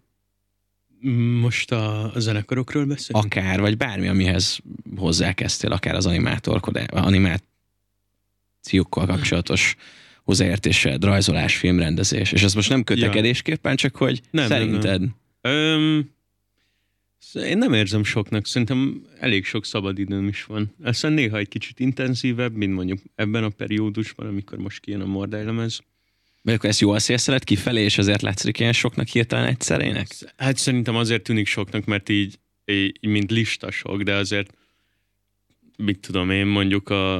Most 1.40 1.72
a, 1.72 2.12
zenekarokról 2.16 2.84
beszélünk? 2.84 3.24
Akár, 3.24 3.60
vagy 3.60 3.76
bármi, 3.76 4.08
amihez 4.08 4.58
hozzákezdtél, 4.96 5.72
akár 5.72 5.94
az 5.94 6.06
animátorkodás, 6.06 6.86
animát 6.90 7.42
animációkkal 8.60 9.06
kapcsolatos 9.06 9.76
hozzáértéssel, 10.22 10.98
rajzolás, 10.98 11.56
filmrendezés. 11.56 12.32
És 12.32 12.42
ez 12.42 12.54
most 12.54 12.68
nem 12.68 12.84
kötekedésképpen, 12.84 13.76
csak 13.76 13.96
hogy 13.96 14.20
nem, 14.30 14.46
szerinted? 14.46 15.00
Nem, 15.00 15.14
nem. 15.40 15.54
Öm, 15.54 16.10
én 17.34 17.58
nem 17.58 17.72
érzem 17.72 18.04
soknak, 18.04 18.46
szerintem 18.46 19.02
elég 19.18 19.44
sok 19.44 19.64
szabad 19.64 19.98
időm 19.98 20.28
is 20.28 20.44
van. 20.44 20.74
Aztán 20.82 21.12
néha 21.12 21.36
egy 21.36 21.48
kicsit 21.48 21.80
intenzívebb, 21.80 22.54
mint 22.54 22.74
mondjuk 22.74 22.98
ebben 23.14 23.44
a 23.44 23.48
periódusban, 23.48 24.26
amikor 24.26 24.58
most 24.58 24.80
kijön 24.80 25.00
a 25.00 25.06
mordájlemez. 25.06 25.80
Vagy 26.42 26.54
akkor 26.54 26.68
ezt 26.68 26.80
jól 26.80 26.98
szélszeled 26.98 27.44
kifelé, 27.44 27.82
és 27.82 27.98
azért 27.98 28.22
látszik 28.22 28.58
ilyen 28.58 28.72
soknak 28.72 29.06
hirtelen 29.06 29.46
egyszerének? 29.46 30.06
Hát 30.36 30.56
szerintem 30.56 30.96
azért 30.96 31.22
tűnik 31.22 31.46
soknak, 31.46 31.84
mert 31.84 32.08
így, 32.08 32.38
így 32.64 32.98
mint 33.00 33.30
lista 33.30 33.70
sok, 33.70 34.02
de 34.02 34.14
azért 34.14 34.52
mit 35.76 35.98
tudom 35.98 36.30
én, 36.30 36.46
mondjuk 36.46 36.88
a, 36.88 37.18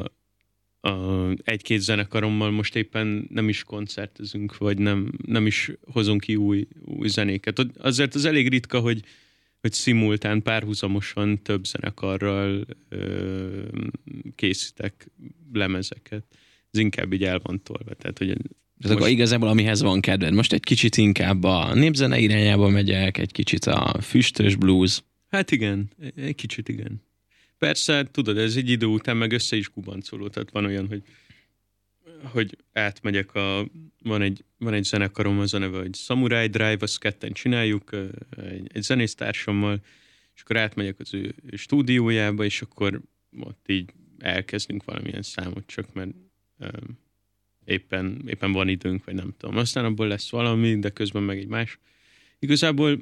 a 0.81 1.29
egy-két 1.45 1.81
zenekarommal 1.81 2.51
most 2.51 2.77
éppen 2.77 3.27
nem 3.31 3.49
is 3.49 3.65
koncertezünk, 3.65 4.59
vagy 4.59 4.79
nem, 4.79 5.13
nem 5.27 5.47
is 5.47 5.71
hozunk 5.93 6.21
ki 6.21 6.37
új, 6.37 6.67
új 6.85 7.09
zenéket. 7.09 7.59
Azért 7.79 8.15
az 8.15 8.25
elég 8.25 8.49
ritka, 8.49 8.81
hogy, 8.81 9.03
hogy 9.61 9.73
szimultán, 9.73 10.43
párhuzamosan 10.43 11.43
több 11.43 11.65
zenekarral 11.65 12.67
ö, 12.89 13.63
készítek 14.35 15.11
lemezeket. 15.53 16.25
Ez 16.71 16.81
inkább 16.81 17.13
így 17.13 17.25
el 17.25 17.41
van 17.43 17.63
tolva. 17.63 17.95
Tehát, 17.95 18.19
hogy 18.19 18.37
tehát 18.81 18.97
akkor 18.97 19.09
igazából 19.09 19.49
amihez 19.49 19.83
van 19.83 20.01
kedved. 20.01 20.33
Most 20.33 20.53
egy 20.53 20.65
kicsit 20.65 20.97
inkább 20.97 21.45
a 21.45 21.75
népzene 21.75 22.19
irányába 22.19 22.69
megyek, 22.69 23.19
egy 23.19 23.33
kicsit 23.33 23.65
a 23.65 24.01
füstös 24.01 24.55
blues. 24.55 25.03
Hát 25.29 25.51
igen, 25.51 25.91
egy 26.17 26.35
kicsit 26.35 26.69
igen. 26.69 27.03
Persze, 27.59 28.09
tudod, 28.11 28.39
ez 28.39 28.57
egy 28.57 28.71
idő 28.71 28.87
után 28.87 29.17
meg 29.17 29.33
össze 29.33 29.57
is 29.57 29.69
kubancoló, 29.69 30.29
tehát 30.29 30.51
van 30.51 30.65
olyan, 30.65 30.87
hogy 30.89 31.03
hogy 32.23 32.57
átmegyek 32.73 33.35
a, 33.35 33.69
van 34.03 34.23
egy, 34.23 34.45
van 34.59 34.75
egy 34.75 34.85
zenekarom, 34.85 35.39
az 35.39 35.55
a 35.55 35.59
neve, 35.59 35.79
hogy 35.79 35.95
Samurai 35.95 36.47
Drive, 36.47 36.77
azt 36.81 36.99
ketten 36.99 37.33
csináljuk 37.33 37.91
egy, 38.37 38.71
egy 38.73 38.83
zenésztársammal, 38.83 39.81
és 40.35 40.43
akkor 40.43 40.57
átmegyek 40.57 40.99
az 40.99 41.15
ő 41.15 41.35
stúdiójába, 41.53 42.45
és 42.45 42.63
akkor 42.63 43.01
ott 43.41 43.65
így 43.69 43.93
elkezdünk 44.19 44.85
valamilyen 44.85 45.23
számot, 45.23 45.67
csak 45.67 45.93
mert 45.93 46.11
um, 46.59 46.99
éppen, 47.65 48.23
éppen 48.27 48.53
van 48.53 48.69
időnk, 48.69 49.05
vagy 49.05 49.15
nem 49.15 49.35
tudom. 49.39 49.57
Aztán 49.57 49.85
abból 49.85 50.07
lesz 50.07 50.31
valami, 50.31 50.79
de 50.79 50.91
közben 50.91 51.23
meg 51.23 51.39
egy 51.39 51.47
más. 51.47 51.79
Igazából 52.39 52.99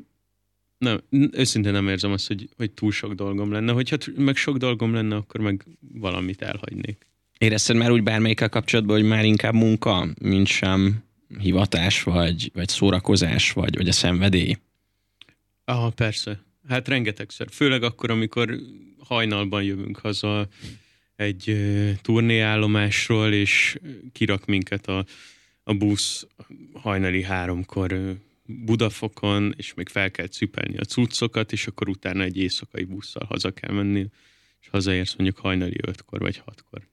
nem, 0.78 1.00
őszintén 1.30 1.72
nem 1.72 1.88
érzem 1.88 2.12
azt, 2.12 2.26
hogy, 2.26 2.48
hogy 2.56 2.70
túl 2.70 2.92
sok 2.92 3.12
dolgom 3.12 3.52
lenne. 3.52 3.72
Hogyha 3.72 3.96
meg 4.16 4.36
sok 4.36 4.56
dolgom 4.56 4.94
lenne, 4.94 5.16
akkor 5.16 5.40
meg 5.40 5.64
valamit 5.92 6.42
elhagynék. 6.42 7.06
Érezted 7.38 7.76
már 7.76 7.90
úgy 7.90 8.02
bármelyikkel 8.02 8.48
kapcsolatban, 8.48 8.96
hogy 8.96 9.08
már 9.08 9.24
inkább 9.24 9.54
munka, 9.54 10.08
mint 10.20 10.46
sem 10.46 11.04
hivatás, 11.38 12.02
vagy, 12.02 12.50
vagy 12.54 12.68
szórakozás, 12.68 13.52
vagy, 13.52 13.76
vagy 13.76 13.88
a 13.88 13.92
szenvedély? 13.92 14.56
Ah, 15.64 15.92
persze. 15.92 16.42
Hát 16.68 16.88
rengetegszer. 16.88 17.46
Főleg 17.50 17.82
akkor, 17.82 18.10
amikor 18.10 18.58
hajnalban 18.98 19.62
jövünk 19.62 19.98
haza 19.98 20.48
egy 21.18 21.56
turnéállomásról, 22.02 23.32
és 23.32 23.78
kirak 24.12 24.46
minket 24.46 24.86
a, 24.86 25.04
a 25.62 25.74
busz 25.74 26.26
hajnali 26.72 27.22
háromkor 27.22 28.16
Budafokon, 28.44 29.54
és 29.56 29.74
még 29.74 29.88
fel 29.88 30.10
kell 30.10 30.26
cipelni 30.26 30.76
a 30.76 30.84
cuccokat, 30.84 31.52
és 31.52 31.66
akkor 31.66 31.88
utána 31.88 32.22
egy 32.22 32.36
éjszakai 32.36 32.84
busszal 32.84 33.26
haza 33.26 33.50
kell 33.50 33.74
menni, 33.74 34.06
és 34.60 34.68
hazaérsz 34.68 35.14
mondjuk 35.14 35.38
hajnali 35.38 35.76
ötkor 35.86 36.20
vagy 36.20 36.42
hatkor 36.44 36.88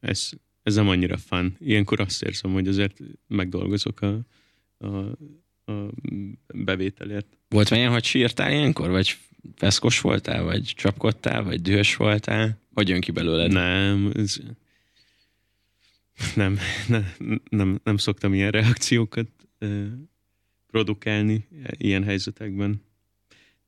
ez, 0.00 0.30
ez 0.62 0.74
nem 0.74 0.88
annyira 0.88 1.16
fun. 1.16 1.56
Ilyenkor 1.60 2.00
azt 2.00 2.22
érzem, 2.22 2.52
hogy 2.52 2.68
azért 2.68 2.96
megdolgozok 3.26 4.00
a, 4.00 4.20
a, 4.78 4.86
a 5.72 5.90
bevételért. 6.54 7.26
Volt 7.48 7.70
olyan, 7.70 7.92
hogy 7.92 8.04
sírtál 8.04 8.52
ilyenkor, 8.52 8.90
vagy 8.90 9.16
feszkos 9.54 10.00
voltál, 10.00 10.42
vagy 10.42 10.72
csapkodtál, 10.76 11.42
vagy 11.42 11.62
dühös 11.62 11.96
voltál? 11.96 12.58
Hogy 12.78 12.88
jön 12.88 13.00
ki 13.00 13.10
belőled? 13.10 13.52
Nem, 13.52 14.10
ez, 14.14 14.36
nem, 16.34 16.58
nem, 16.88 17.12
nem, 17.48 17.80
nem 17.84 17.96
szoktam 17.96 18.34
ilyen 18.34 18.50
reakciókat 18.50 19.28
produkálni 20.66 21.48
ilyen 21.70 22.04
helyzetekben. 22.04 22.82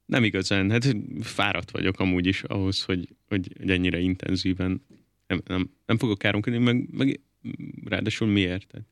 Nem 0.04 0.24
igazán, 0.24 0.70
hát 0.70 0.96
fáradt 1.20 1.70
vagyok 1.70 2.00
amúgy 2.00 2.26
is 2.26 2.42
ahhoz, 2.42 2.82
hogy, 2.84 3.08
hogy 3.28 3.70
ennyire 3.70 3.98
intenzíven 3.98 4.84
nem, 5.26 5.42
nem, 5.46 5.70
nem 5.86 5.98
fogok 5.98 6.18
káromkodni, 6.18 6.58
meg, 6.58 6.88
meg 6.90 7.20
ráadásul 7.84 8.28
miért? 8.28 8.66
Tehát 8.66 8.86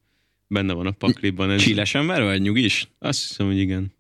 benne 0.46 0.72
van 0.72 0.86
a 0.86 0.90
pakliban. 0.90 1.50
Ez... 1.50 1.62
Csilles 1.62 1.94
ember 1.94 2.22
vagy 2.22 2.40
nyugis? 2.40 2.88
Azt 2.98 3.28
hiszem, 3.28 3.46
hogy 3.46 3.58
igen. 3.58 3.92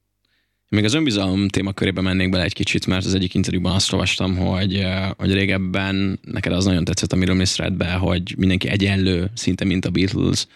Még 0.70 0.84
az 0.84 0.94
önbizalom 0.94 1.48
témakörébe 1.48 2.00
mennék 2.00 2.30
bele 2.30 2.44
egy 2.44 2.52
kicsit, 2.52 2.86
mert 2.86 3.04
az 3.04 3.14
egyik 3.14 3.34
interjúban 3.34 3.74
azt 3.74 3.92
olvastam, 3.92 4.36
hogy, 4.36 4.74
eh, 4.74 5.10
hogy 5.16 5.32
régebben 5.32 6.18
neked 6.22 6.52
az 6.52 6.64
nagyon 6.64 6.84
tetszett, 6.84 7.12
amiről 7.12 7.34
mész 7.34 7.58
be, 7.72 7.92
hogy 7.92 8.34
mindenki 8.38 8.68
egyenlő, 8.68 9.30
szinte 9.34 9.64
mint 9.64 9.84
a 9.84 9.90
Beatles, 9.90 10.46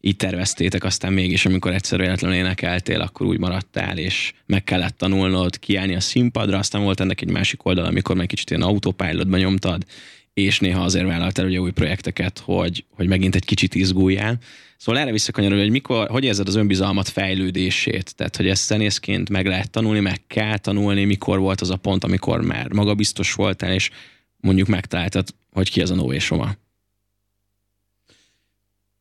így 0.00 0.16
terveztétek, 0.16 0.84
aztán 0.84 1.12
mégis, 1.12 1.46
amikor 1.46 1.72
egyszer 1.72 1.98
véletlenül 1.98 2.36
énekeltél, 2.36 3.00
akkor 3.00 3.26
úgy 3.26 3.38
maradtál, 3.38 3.98
és 3.98 4.32
meg 4.46 4.64
kellett 4.64 4.98
tanulnod 4.98 5.58
kiállni 5.58 5.94
a 5.94 6.00
színpadra, 6.00 6.58
aztán 6.58 6.82
volt 6.82 7.00
ennek 7.00 7.20
egy 7.20 7.30
másik 7.30 7.64
oldal, 7.64 7.84
amikor 7.84 8.16
meg 8.16 8.26
kicsit 8.26 8.50
ilyen 8.50 8.62
autopilotban 8.62 9.40
nyomtad, 9.40 9.84
és 10.34 10.60
néha 10.60 10.82
azért 10.82 11.06
vállaltál 11.06 11.46
ugye 11.46 11.58
új 11.58 11.70
projekteket, 11.70 12.38
hogy, 12.38 12.84
hogy 12.90 13.08
megint 13.08 13.34
egy 13.34 13.44
kicsit 13.44 13.74
izguljál. 13.74 14.38
Szóval 14.76 15.00
erre 15.00 15.12
visszakanyarodni, 15.12 15.62
hogy 15.62 15.72
mikor, 15.72 16.08
hogy 16.08 16.24
érzed 16.24 16.48
az 16.48 16.54
önbizalmat 16.54 17.08
fejlődését? 17.08 18.14
Tehát, 18.14 18.36
hogy 18.36 18.48
ezt 18.48 18.66
zenészként 18.66 19.30
meg 19.30 19.46
lehet 19.46 19.70
tanulni, 19.70 20.00
meg 20.00 20.26
kell 20.26 20.58
tanulni, 20.58 21.04
mikor 21.04 21.38
volt 21.38 21.60
az 21.60 21.70
a 21.70 21.76
pont, 21.76 22.04
amikor 22.04 22.40
már 22.40 22.72
magabiztos 22.72 23.34
voltál, 23.34 23.72
és 23.72 23.90
mondjuk 24.36 24.68
megtaláltad, 24.68 25.28
hogy 25.50 25.70
ki 25.70 25.82
az 25.82 25.90
a 25.90 25.94
Nové 25.94 26.18
Soma? 26.18 26.54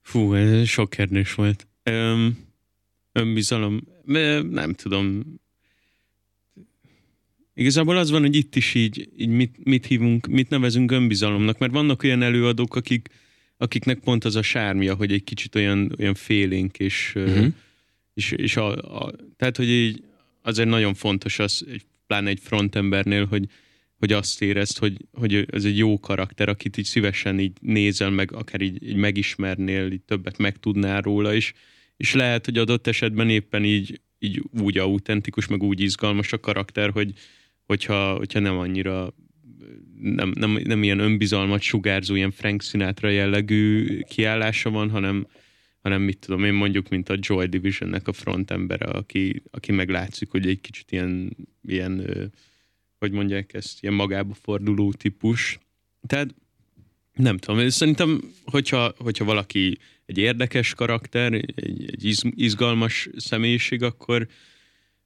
Fú, 0.01 0.33
ez 0.33 0.67
sok 0.67 0.89
kérdés 0.89 1.33
volt. 1.33 1.67
Öm, 1.83 2.37
önbizalom, 3.11 3.81
nem 4.49 4.73
tudom, 4.73 5.23
Igazából 7.61 7.97
az 7.97 8.11
van, 8.11 8.21
hogy 8.21 8.35
itt 8.35 8.55
is 8.55 8.73
így, 8.73 9.09
így 9.17 9.29
mit, 9.29 9.55
mit 9.63 9.85
hívunk, 9.85 10.27
mit 10.27 10.49
nevezünk 10.49 10.91
önbizalomnak, 10.91 11.57
mert 11.57 11.71
vannak 11.71 12.03
olyan 12.03 12.21
előadók, 12.21 12.75
akik, 12.75 13.09
akiknek 13.57 13.99
pont 13.99 14.25
az 14.25 14.35
a 14.35 14.41
sármia, 14.41 14.95
hogy 14.95 15.11
egy 15.11 15.23
kicsit 15.23 15.55
olyan, 15.55 15.95
olyan 15.99 16.13
félénk, 16.13 16.79
és, 16.79 17.13
uh-huh. 17.15 17.47
és, 18.13 18.31
és 18.31 18.57
a, 18.57 18.67
a, 19.03 19.13
tehát, 19.37 19.57
hogy 19.57 19.69
így 19.69 20.03
azért 20.41 20.69
nagyon 20.69 20.93
fontos 20.93 21.39
az, 21.39 21.65
egy, 21.71 21.85
pláne 22.07 22.29
egy 22.29 22.39
frontembernél, 22.41 23.25
hogy, 23.25 23.45
hogy 23.97 24.11
azt 24.11 24.41
érezd, 24.41 24.77
hogy, 24.77 24.97
hogy 25.11 25.45
ez 25.51 25.65
egy 25.65 25.77
jó 25.77 25.99
karakter, 25.99 26.49
akit 26.49 26.77
így 26.77 26.85
szívesen 26.85 27.39
így 27.39 27.57
nézel 27.59 28.09
meg, 28.09 28.31
akár 28.31 28.61
így, 28.61 28.87
így 28.87 28.95
megismernél, 28.95 29.91
így 29.91 30.01
többet 30.01 30.37
megtudnál 30.37 31.01
róla, 31.01 31.33
és, 31.33 31.53
és 31.97 32.13
lehet, 32.13 32.45
hogy 32.45 32.57
adott 32.57 32.87
esetben 32.87 33.29
éppen 33.29 33.63
így, 33.63 34.01
így 34.19 34.43
úgy 34.59 34.77
autentikus, 34.77 35.47
meg 35.47 35.63
úgy 35.63 35.79
izgalmas 35.79 36.33
a 36.33 36.39
karakter, 36.39 36.89
hogy, 36.89 37.13
hogyha, 37.71 38.15
hogyha 38.15 38.39
nem 38.39 38.57
annyira 38.57 39.13
nem, 40.01 40.31
nem, 40.35 40.51
nem 40.63 40.83
ilyen 40.83 40.99
önbizalmat 40.99 41.61
sugárzó, 41.61 42.15
ilyen 42.15 42.31
Frank 42.31 42.61
Sinatra 42.61 43.09
jellegű 43.09 43.99
kiállása 44.01 44.69
van, 44.69 44.89
hanem, 44.89 45.27
hanem 45.81 46.01
mit 46.01 46.17
tudom 46.17 46.43
én 46.43 46.53
mondjuk, 46.53 46.89
mint 46.89 47.09
a 47.09 47.17
Joy 47.19 47.45
Divisionnek 47.45 48.07
a 48.07 48.13
frontembere, 48.13 48.85
aki, 48.85 49.41
aki 49.51 49.71
meglátszik, 49.71 50.29
hogy 50.29 50.47
egy 50.47 50.61
kicsit 50.61 50.91
ilyen, 50.91 51.37
ilyen 51.67 52.07
hogy 52.99 53.11
mondják 53.11 53.53
ezt, 53.53 53.83
ilyen 53.83 53.95
magába 53.95 54.33
forduló 54.33 54.91
típus. 54.91 55.59
Tehát 56.07 56.35
nem 57.13 57.37
tudom, 57.37 57.69
szerintem, 57.69 58.21
hogyha, 58.45 58.93
hogyha 58.97 59.25
valaki 59.25 59.77
egy 60.05 60.17
érdekes 60.17 60.73
karakter, 60.73 61.33
egy, 61.33 61.53
egy 61.91 62.31
izgalmas 62.35 63.09
személyiség, 63.17 63.83
akkor, 63.83 64.27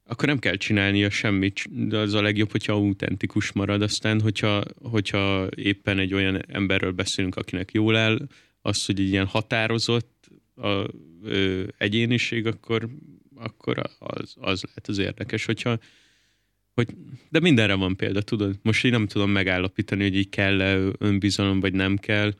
akkor 0.06 0.28
nem 0.28 0.38
kell 0.38 0.56
csinálnia 0.56 1.10
semmit, 1.10 1.88
de 1.88 1.98
az 1.98 2.14
a 2.14 2.22
legjobb, 2.22 2.50
hogyha 2.50 2.72
autentikus 2.72 3.52
marad. 3.52 3.82
Aztán, 3.82 4.20
hogyha, 4.20 4.62
hogyha 4.82 5.48
éppen 5.54 5.98
egy 5.98 6.14
olyan 6.14 6.42
emberről 6.48 6.92
beszélünk, 6.92 7.36
akinek 7.36 7.72
jól 7.72 7.96
áll, 7.96 8.28
az, 8.60 8.86
hogy 8.86 9.00
egy 9.00 9.08
ilyen 9.08 9.26
határozott 9.26 10.30
a, 10.54 10.86
ö, 11.24 11.64
egyéniség, 11.78 12.46
akkor, 12.46 12.88
akkor 13.34 13.78
az, 13.98 14.34
az 14.40 14.62
lehet 14.62 14.88
az 14.88 14.98
érdekes, 14.98 15.44
hogyha 15.44 15.78
hogy, 16.76 16.88
de 17.28 17.40
mindenre 17.40 17.74
van 17.74 17.96
példa, 17.96 18.22
tudod? 18.22 18.58
Most 18.62 18.84
én 18.84 18.90
nem 18.90 19.06
tudom 19.06 19.30
megállapítani, 19.30 20.02
hogy 20.02 20.16
így 20.16 20.28
kell-e 20.28 20.78
önbizalom, 20.98 21.60
vagy 21.60 21.72
nem 21.72 21.96
kell. 21.96 22.34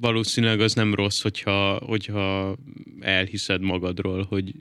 Valószínűleg 0.00 0.60
az 0.60 0.74
nem 0.74 0.94
rossz, 0.94 1.22
hogyha, 1.22 1.74
hogyha 1.74 2.56
elhiszed 3.00 3.60
magadról, 3.60 4.24
hogy, 4.28 4.54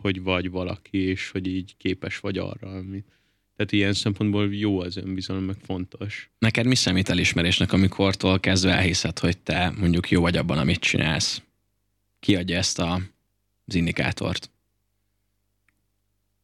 hogy 0.00 0.22
vagy 0.22 0.50
valaki, 0.50 0.98
és 0.98 1.30
hogy 1.30 1.46
így 1.46 1.74
képes 1.76 2.18
vagy 2.18 2.38
arra, 2.38 2.68
amit 2.68 3.06
tehát 3.56 3.72
ilyen 3.72 3.92
szempontból 3.92 4.54
jó 4.54 4.80
az 4.80 4.96
önbizalom, 4.96 5.44
meg 5.44 5.56
fontos. 5.66 6.30
Neked 6.38 6.66
mi 6.66 6.74
számít 6.74 7.08
elismerésnek, 7.08 7.72
amikortól 7.72 8.40
kezdve 8.40 8.72
elhiszed, 8.72 9.18
hogy 9.18 9.38
te 9.38 9.72
mondjuk 9.78 10.10
jó 10.10 10.20
vagy 10.20 10.36
abban, 10.36 10.58
amit 10.58 10.80
csinálsz? 10.80 11.42
Ki 12.20 12.36
adja 12.36 12.56
ezt 12.56 12.78
a, 12.78 13.00
az 13.66 13.74
indikátort? 13.74 14.50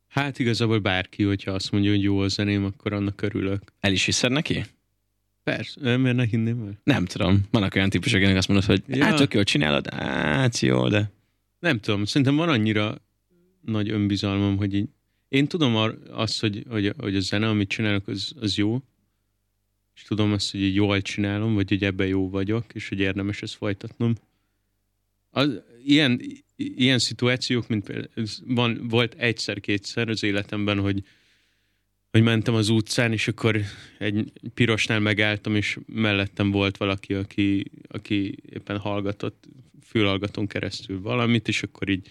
Hát 0.09 0.39
igazából 0.39 0.79
bárki, 0.79 1.23
hogyha 1.23 1.53
azt 1.53 1.71
mondja, 1.71 1.91
hogy 1.91 2.03
jó 2.03 2.19
a 2.19 2.29
zeném, 2.29 2.65
akkor 2.65 2.93
annak 2.93 3.23
örülök. 3.23 3.63
El 3.81 3.93
is 3.93 4.05
hiszed 4.05 4.31
neki? 4.33 4.65
Persze, 5.43 5.97
miért 5.97 6.17
ne 6.17 6.25
hinném 6.25 6.63
el? 6.67 6.81
Nem 6.85 7.05
tudom. 7.05 7.41
Vannak 7.51 7.75
olyan 7.75 7.91
típusok, 7.91 8.23
akik 8.23 8.37
azt 8.37 8.49
mondod, 8.49 8.67
hogy 8.67 8.83
ja. 8.87 9.05
hát 9.05 9.17
tök 9.17 9.35
jól 9.35 9.45
csinálod, 9.45 9.95
hát 9.95 10.59
jó, 10.59 10.89
de... 10.89 11.11
Nem 11.59 11.81
tudom, 11.81 12.05
szerintem 12.05 12.37
van 12.37 12.49
annyira 12.49 12.97
nagy 13.69 13.91
önbizalmam, 13.91 14.57
hogy 14.57 14.75
így, 14.75 14.89
én 15.29 15.47
tudom 15.47 15.77
ar- 15.77 16.09
azt, 16.09 16.41
hogy, 16.41 16.65
hogy, 16.69 16.93
hogy 16.99 17.17
a 17.17 17.21
zene, 17.21 17.49
amit 17.49 17.69
csinálok, 17.69 18.09
az, 18.09 18.33
az 18.41 18.57
jó, 18.57 18.83
és 19.95 20.03
tudom 20.03 20.33
azt, 20.33 20.51
hogy 20.51 20.61
így 20.61 20.75
jól 20.75 21.03
csinálom, 21.03 21.55
vagy 21.55 21.69
hogy 21.69 21.85
ebben 21.85 22.07
jó 22.07 22.31
vagyok, 22.31 22.65
és 22.75 22.89
hogy 22.89 23.01
érdemes 23.01 23.43
ezt 23.43 23.55
folytatnom. 23.55 24.15
Az, 25.31 25.61
ilyen, 25.85 26.21
ilyen 26.57 26.99
szituációk, 26.99 27.69
mint 27.69 27.85
például, 27.85 28.27
van, 28.45 28.89
volt 28.89 29.15
egyszer-kétszer 29.15 30.09
az 30.09 30.23
életemben, 30.23 30.79
hogy, 30.79 31.03
hogy 32.11 32.23
mentem 32.23 32.55
az 32.55 32.69
utcán, 32.69 33.13
és 33.13 33.29
akkor 33.29 33.61
egy 33.99 34.33
pirosnál 34.55 35.01
megálltam, 35.01 35.55
és 35.55 35.79
mellettem 35.87 36.51
volt 36.51 36.77
valaki, 36.77 37.15
aki, 37.15 37.71
aki 37.89 38.37
éppen 38.53 38.79
hallgatott, 38.79 39.45
fülhallgatón 39.83 40.47
keresztül 40.47 41.01
valamit, 41.01 41.49
és 41.49 41.63
akkor 41.63 41.89
így, 41.89 42.11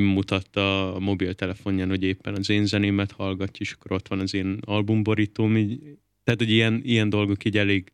mutatta 0.00 0.94
a 0.94 0.98
mobiltelefonján, 0.98 1.88
hogy 1.88 2.02
éppen 2.02 2.34
az 2.34 2.50
én 2.50 2.66
zenémet 2.66 3.12
hallgatja, 3.12 3.66
és 3.66 3.72
akkor 3.72 3.92
ott 3.92 4.08
van 4.08 4.20
az 4.20 4.34
én 4.34 4.58
albumborítóm, 4.60 5.56
így, 5.56 5.98
tehát, 6.24 6.40
hogy 6.40 6.50
ilyen, 6.50 6.80
ilyen 6.84 7.08
dolgok 7.08 7.44
így 7.44 7.58
elég, 7.58 7.92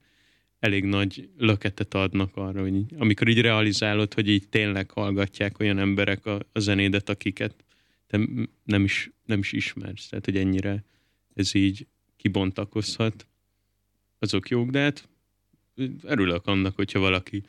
elég 0.59 0.85
nagy 0.85 1.29
löketet 1.39 1.95
adnak 1.95 2.37
arra, 2.37 2.61
hogy 2.61 2.85
amikor 2.99 3.29
így 3.29 3.41
realizálod, 3.41 4.15
hogy 4.15 4.29
így 4.29 4.49
tényleg 4.49 4.91
hallgatják 4.91 5.59
olyan 5.61 5.79
emberek 5.79 6.27
a, 6.27 6.41
a 6.53 6.59
zenédet, 6.59 7.09
akiket 7.09 7.65
te 8.07 8.21
nem 8.65 8.85
is, 8.85 9.11
nem 9.25 9.39
is 9.39 9.53
ismersz, 9.53 10.09
tehát 10.09 10.25
hogy 10.25 10.37
ennyire 10.37 10.85
ez 11.35 11.55
így 11.55 11.87
kibontakozhat, 12.17 13.27
azok 14.19 14.49
jók, 14.49 14.71
de 14.71 14.81
hát 14.81 15.09
örülök 16.03 16.47
annak, 16.47 16.77
hogyha 16.77 16.99
valaki 16.99 17.43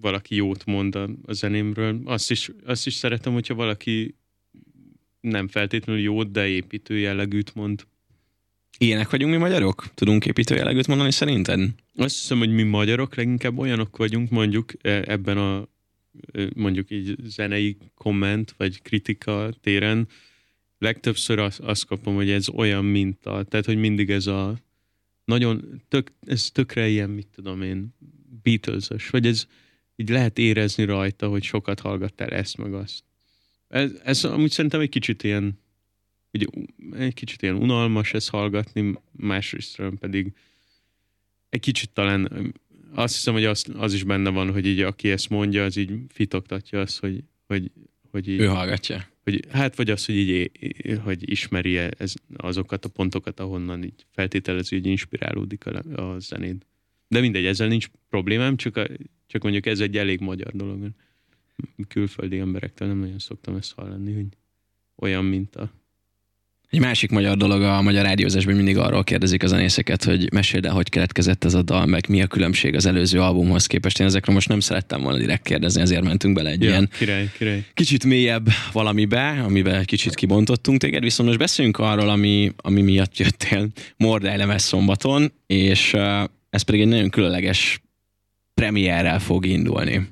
valaki 0.00 0.34
jót 0.34 0.64
mond 0.64 0.94
a, 0.94 1.08
a 1.24 1.32
zenémről. 1.32 2.00
Azt 2.04 2.30
is, 2.30 2.50
azt 2.64 2.86
is 2.86 2.94
szeretem, 2.94 3.32
hogyha 3.32 3.54
valaki 3.54 4.14
nem 5.20 5.48
feltétlenül 5.48 6.02
jót, 6.02 6.30
de 6.30 6.46
építő 6.46 6.98
jellegűt 6.98 7.54
mond. 7.54 7.86
Ilyenek 8.78 9.10
vagyunk 9.10 9.32
mi 9.32 9.38
magyarok? 9.38 9.94
Tudunk 9.94 10.26
építő 10.26 10.54
jellegűt 10.54 10.86
mondani 10.86 11.12
szerinted? 11.12 11.60
Azt 11.94 12.14
hiszem, 12.14 12.38
hogy 12.38 12.50
mi 12.50 12.62
magyarok 12.62 13.14
leginkább 13.14 13.58
olyanok 13.58 13.96
vagyunk 13.96 14.30
mondjuk 14.30 14.72
e, 14.80 15.02
ebben 15.06 15.38
a 15.38 15.68
e, 16.32 16.48
mondjuk 16.54 16.90
így 16.90 17.16
zenei 17.24 17.76
komment 17.94 18.54
vagy 18.56 18.82
kritika 18.82 19.50
téren, 19.60 20.08
legtöbbször 20.78 21.38
azt, 21.38 21.60
azt 21.60 21.86
kapom, 21.86 22.14
hogy 22.14 22.30
ez 22.30 22.48
olyan 22.48 22.84
minta, 22.84 23.44
tehát 23.44 23.66
hogy 23.66 23.76
mindig 23.76 24.10
ez 24.10 24.26
a 24.26 24.56
nagyon, 25.24 25.82
tök, 25.88 26.12
ez 26.20 26.50
tökre 26.50 26.88
ilyen, 26.88 27.10
mit 27.10 27.26
tudom 27.34 27.62
én, 27.62 27.94
beatles 28.46 29.10
vagy 29.10 29.26
ez 29.26 29.46
így 29.96 30.08
lehet 30.08 30.38
érezni 30.38 30.84
rajta, 30.84 31.28
hogy 31.28 31.42
sokat 31.42 31.80
hallgattál 31.80 32.28
ezt 32.28 32.56
meg 32.56 32.74
azt. 32.74 33.04
Ez, 33.68 33.90
ez 34.04 34.24
amúgy 34.24 34.50
szerintem 34.50 34.80
egy 34.80 34.88
kicsit 34.88 35.22
ilyen, 35.22 35.58
egy, 36.30 36.48
egy 36.92 37.14
kicsit 37.14 37.42
ilyen 37.42 37.54
unalmas 37.54 38.12
ezt 38.12 38.30
hallgatni, 38.30 38.94
másrészt 39.12 39.82
pedig 40.00 40.32
egy 41.48 41.60
kicsit 41.60 41.90
talán 41.90 42.52
azt 42.94 43.14
hiszem, 43.14 43.34
hogy 43.34 43.44
az, 43.44 43.64
az 43.76 43.94
is 43.94 44.02
benne 44.02 44.30
van, 44.30 44.52
hogy 44.52 44.66
így 44.66 44.80
aki 44.80 45.10
ezt 45.10 45.28
mondja, 45.28 45.64
az 45.64 45.76
így 45.76 45.92
fitoktatja 46.08 46.80
azt, 46.80 46.98
hogy, 46.98 47.22
hogy, 47.46 47.70
hogy 48.10 48.28
így, 48.28 48.40
ő 48.40 48.46
hallgatja 48.46 49.14
hogy 49.26 49.44
hát 49.50 49.76
vagy 49.76 49.90
az, 49.90 50.04
hogy 50.06 50.14
így 50.14 50.50
hogy 51.04 51.30
ismeri 51.30 51.76
-e 51.76 51.90
ez, 51.98 52.14
azokat 52.36 52.84
a 52.84 52.88
pontokat, 52.88 53.40
ahonnan 53.40 53.84
így 53.84 54.06
feltételező, 54.10 54.76
hogy 54.76 54.86
inspirálódik 54.86 55.66
a, 55.66 56.02
a 56.02 56.18
zenéd. 56.18 56.66
De 57.08 57.20
mindegy, 57.20 57.46
ezzel 57.46 57.68
nincs 57.68 57.86
problémám, 58.08 58.56
csak, 58.56 58.76
a, 58.76 58.86
csak 59.26 59.42
mondjuk 59.42 59.66
ez 59.66 59.80
egy 59.80 59.96
elég 59.96 60.20
magyar 60.20 60.52
dolog. 60.52 60.88
Külföldi 61.88 62.38
emberektől 62.38 62.88
nem 62.88 62.98
nagyon 62.98 63.18
szoktam 63.18 63.56
ezt 63.56 63.72
hallani, 63.72 64.14
hogy 64.14 64.26
olyan, 64.96 65.24
mint 65.24 65.56
a 65.56 65.72
egy 66.70 66.80
másik 66.80 67.10
magyar 67.10 67.36
dolog 67.36 67.62
a 67.62 67.82
magyar 67.82 68.04
rádiózásban 68.04 68.54
mindig 68.54 68.78
arról 68.78 69.04
kérdezik 69.04 69.42
a 69.42 69.46
zenészeket, 69.46 70.04
hogy 70.04 70.32
meséld 70.32 70.66
el, 70.66 70.72
hogy 70.72 70.88
keletkezett 70.88 71.44
ez 71.44 71.54
a 71.54 71.62
dal, 71.62 71.86
meg 71.86 72.08
mi 72.08 72.22
a 72.22 72.26
különbség 72.26 72.74
az 72.74 72.86
előző 72.86 73.20
albumhoz 73.20 73.66
képest. 73.66 74.00
Én 74.00 74.06
ezekről 74.06 74.34
most 74.34 74.48
nem 74.48 74.60
szerettem 74.60 75.02
volna 75.02 75.18
direkt 75.18 75.42
kérdezni, 75.42 75.80
ezért 75.80 76.02
mentünk 76.02 76.34
bele 76.34 76.50
egy 76.50 76.62
ja, 76.62 76.68
ilyen 76.68 76.90
király, 76.98 77.30
király. 77.38 77.64
kicsit 77.74 78.04
mélyebb 78.04 78.46
valamibe, 78.72 79.42
amivel 79.44 79.84
kicsit 79.84 80.14
kibontottunk 80.14 80.80
téged, 80.80 81.02
viszont 81.02 81.28
most 81.28 81.40
beszéljünk 81.40 81.78
arról, 81.78 82.08
ami, 82.08 82.52
ami 82.56 82.82
miatt 82.82 83.18
jöttél 83.18 83.68
Mordály 83.96 84.36
lemez 84.36 84.62
szombaton, 84.62 85.32
és 85.46 85.96
ez 86.56 86.62
pedig 86.62 86.80
egy 86.80 86.88
nagyon 86.88 87.10
különleges 87.10 87.80
premierrel 88.54 89.20
fog 89.20 89.46
indulni. 89.46 90.08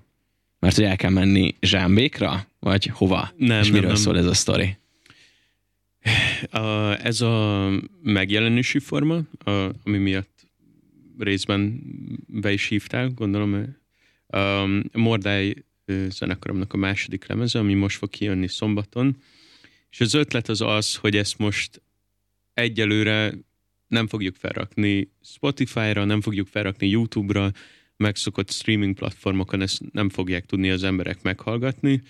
Mert 0.59 0.77
hogy 0.77 0.85
el 0.85 0.97
kell 0.97 1.11
menni 1.11 1.55
Zsámbékra, 1.61 2.47
vagy 2.59 2.87
hova? 2.87 3.33
Nem, 3.37 3.61
és 3.61 3.67
miről 3.67 3.81
nem, 3.81 3.93
nem. 3.93 4.03
szól 4.03 4.19
ez 4.19 4.27
a 4.27 4.35
sztori? 4.35 4.77
A, 6.51 6.61
ez 7.05 7.21
a 7.21 7.69
megjelenési 8.03 8.79
forma, 8.79 9.21
a, 9.45 9.51
ami 9.85 9.99
miatt 9.99 10.47
részben 11.19 11.81
be 12.27 12.53
is 12.53 12.67
hívtál, 12.67 13.09
gondolom. 13.09 13.77
A 14.27 14.67
Mordály 14.93 15.55
zenekaromnak 16.09 16.73
a 16.73 16.77
második 16.77 17.27
lemeze, 17.27 17.59
ami 17.59 17.75
most 17.75 17.97
fog 17.97 18.11
kijönni 18.11 18.49
szombaton. 18.49 19.17
És 19.91 20.01
az 20.01 20.15
ötlet 20.15 20.49
az 20.49 20.61
az, 20.61 20.97
hogy 20.97 21.17
ezt 21.17 21.39
most 21.39 21.83
egyelőre 22.55 23.35
nem 23.87 24.07
fogjuk 24.07 24.35
felrakni 24.35 25.13
Spotify-ra, 25.23 26.05
nem 26.05 26.21
fogjuk 26.21 26.47
felrakni 26.47 26.89
YouTube-ra, 26.89 27.51
megszokott 27.97 28.51
streaming 28.51 28.95
platformokon 28.95 29.61
ezt 29.61 29.81
nem 29.93 30.09
fogják 30.09 30.47
tudni 30.47 30.71
az 30.71 30.83
emberek 30.83 31.23
meghallgatni, 31.23 32.03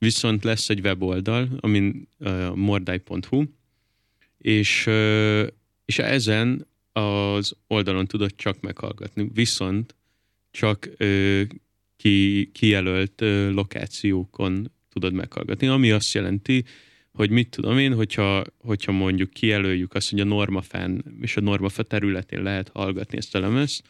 Viszont 0.00 0.44
lesz 0.44 0.68
egy 0.68 0.80
weboldal, 0.80 1.48
amin 1.60 2.08
uh, 2.18 2.54
mordály.hu, 2.54 3.44
és, 4.38 4.86
uh, 4.86 5.46
és 5.84 5.98
ezen 5.98 6.66
az 6.92 7.56
oldalon 7.66 8.06
tudod 8.06 8.34
csak 8.36 8.60
meghallgatni. 8.60 9.30
Viszont 9.32 9.94
csak 10.50 10.90
uh, 10.98 11.42
ki, 11.96 12.50
kijelölt 12.52 13.20
uh, 13.20 13.50
lokációkon 13.50 14.72
tudod 14.88 15.12
meghallgatni, 15.12 15.66
ami 15.66 15.90
azt 15.90 16.14
jelenti, 16.14 16.64
hogy 17.12 17.30
mit 17.30 17.48
tudom 17.48 17.78
én, 17.78 17.94
hogyha, 17.94 18.44
hogyha 18.58 18.92
mondjuk 18.92 19.30
kijelöljük 19.30 19.94
azt, 19.94 20.10
hogy 20.10 20.20
a 20.20 20.24
normafán 20.24 21.04
és 21.20 21.36
a 21.36 21.40
normafa 21.40 21.82
területén 21.82 22.42
lehet 22.42 22.68
hallgatni 22.68 23.16
ezt 23.16 23.34
a 23.34 23.40
lemezt, 23.40 23.82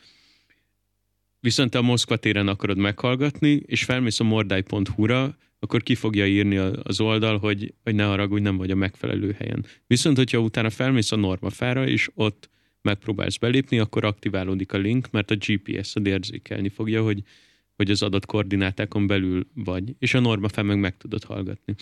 viszont 1.40 1.70
te 1.70 1.78
a 1.78 1.82
Moszkva 1.82 2.16
téren 2.16 2.48
akarod 2.48 2.76
meghallgatni, 2.78 3.62
és 3.66 3.84
felmész 3.84 4.20
a 4.20 4.24
mordály.hu-ra, 4.24 5.36
akkor 5.58 5.82
ki 5.82 5.94
fogja 5.94 6.26
írni 6.26 6.56
az 6.56 7.00
oldal, 7.00 7.38
hogy, 7.38 7.74
hogy 7.82 7.94
ne 7.94 8.04
haragudj, 8.04 8.42
nem 8.42 8.56
vagy 8.56 8.70
a 8.70 8.74
megfelelő 8.74 9.32
helyen. 9.38 9.64
Viszont, 9.86 10.16
hogyha 10.16 10.38
utána 10.38 10.70
felmész 10.70 11.12
a 11.12 11.16
normafára, 11.16 11.86
és 11.86 12.10
ott 12.14 12.50
megpróbálsz 12.82 13.36
belépni, 13.36 13.78
akkor 13.78 14.04
aktiválódik 14.04 14.72
a 14.72 14.78
link, 14.78 15.10
mert 15.10 15.30
a 15.30 15.36
GPS-ed 15.46 16.06
érzékelni 16.06 16.68
fogja, 16.68 17.02
hogy, 17.02 17.22
hogy 17.76 17.90
az 17.90 18.02
adott 18.02 18.26
koordinátákon 18.26 19.06
belül 19.06 19.46
vagy, 19.54 19.94
és 19.98 20.14
a 20.14 20.20
normafán 20.20 20.66
meg 20.66 20.78
meg 20.78 20.96
tudod 20.96 21.24
hallgatni. 21.24 21.74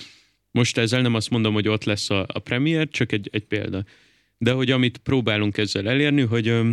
Most 0.59 0.79
ezzel 0.79 1.03
nem 1.03 1.15
azt 1.15 1.31
mondom, 1.31 1.53
hogy 1.53 1.69
ott 1.69 1.85
lesz 1.85 2.11
a, 2.11 2.27
a 2.29 2.39
premier, 2.39 2.89
csak 2.89 3.13
egy, 3.13 3.29
egy 3.33 3.45
példa. 3.45 3.85
De 4.39 4.53
hogy 4.53 4.71
amit 4.71 4.97
próbálunk 4.97 5.57
ezzel 5.57 5.89
elérni, 5.89 6.21
hogy 6.21 6.49
ö, 6.49 6.71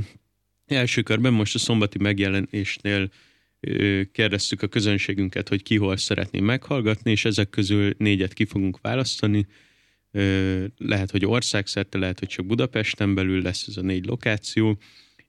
első 0.66 1.02
körben 1.02 1.34
most 1.34 1.56
a 1.56 1.60
szombati 1.60 1.98
megjelenésnél 2.00 3.10
kérdeztük 4.12 4.62
a 4.62 4.68
közönségünket, 4.68 5.50
hogy 5.50 5.64
ki 5.64 5.78
hol 5.78 5.98
szeretné 5.98 6.40
meghallgatni, 6.40 7.12
és 7.12 7.26
ezek 7.26 7.50
közül 7.50 7.94
négyet 7.98 8.34
ki 8.34 8.46
fogunk 8.46 8.82
választani. 8.82 9.48
Lehet, 10.78 11.12
hogy 11.12 11.26
országszerte, 11.26 11.98
lehet, 11.98 12.20
hogy 12.20 12.28
csak 12.28 12.46
Budapesten 12.46 13.16
belül 13.16 13.42
lesz 13.42 13.66
ez 13.68 13.78
a 13.78 13.82
négy 13.82 14.06
lokáció, 14.06 14.78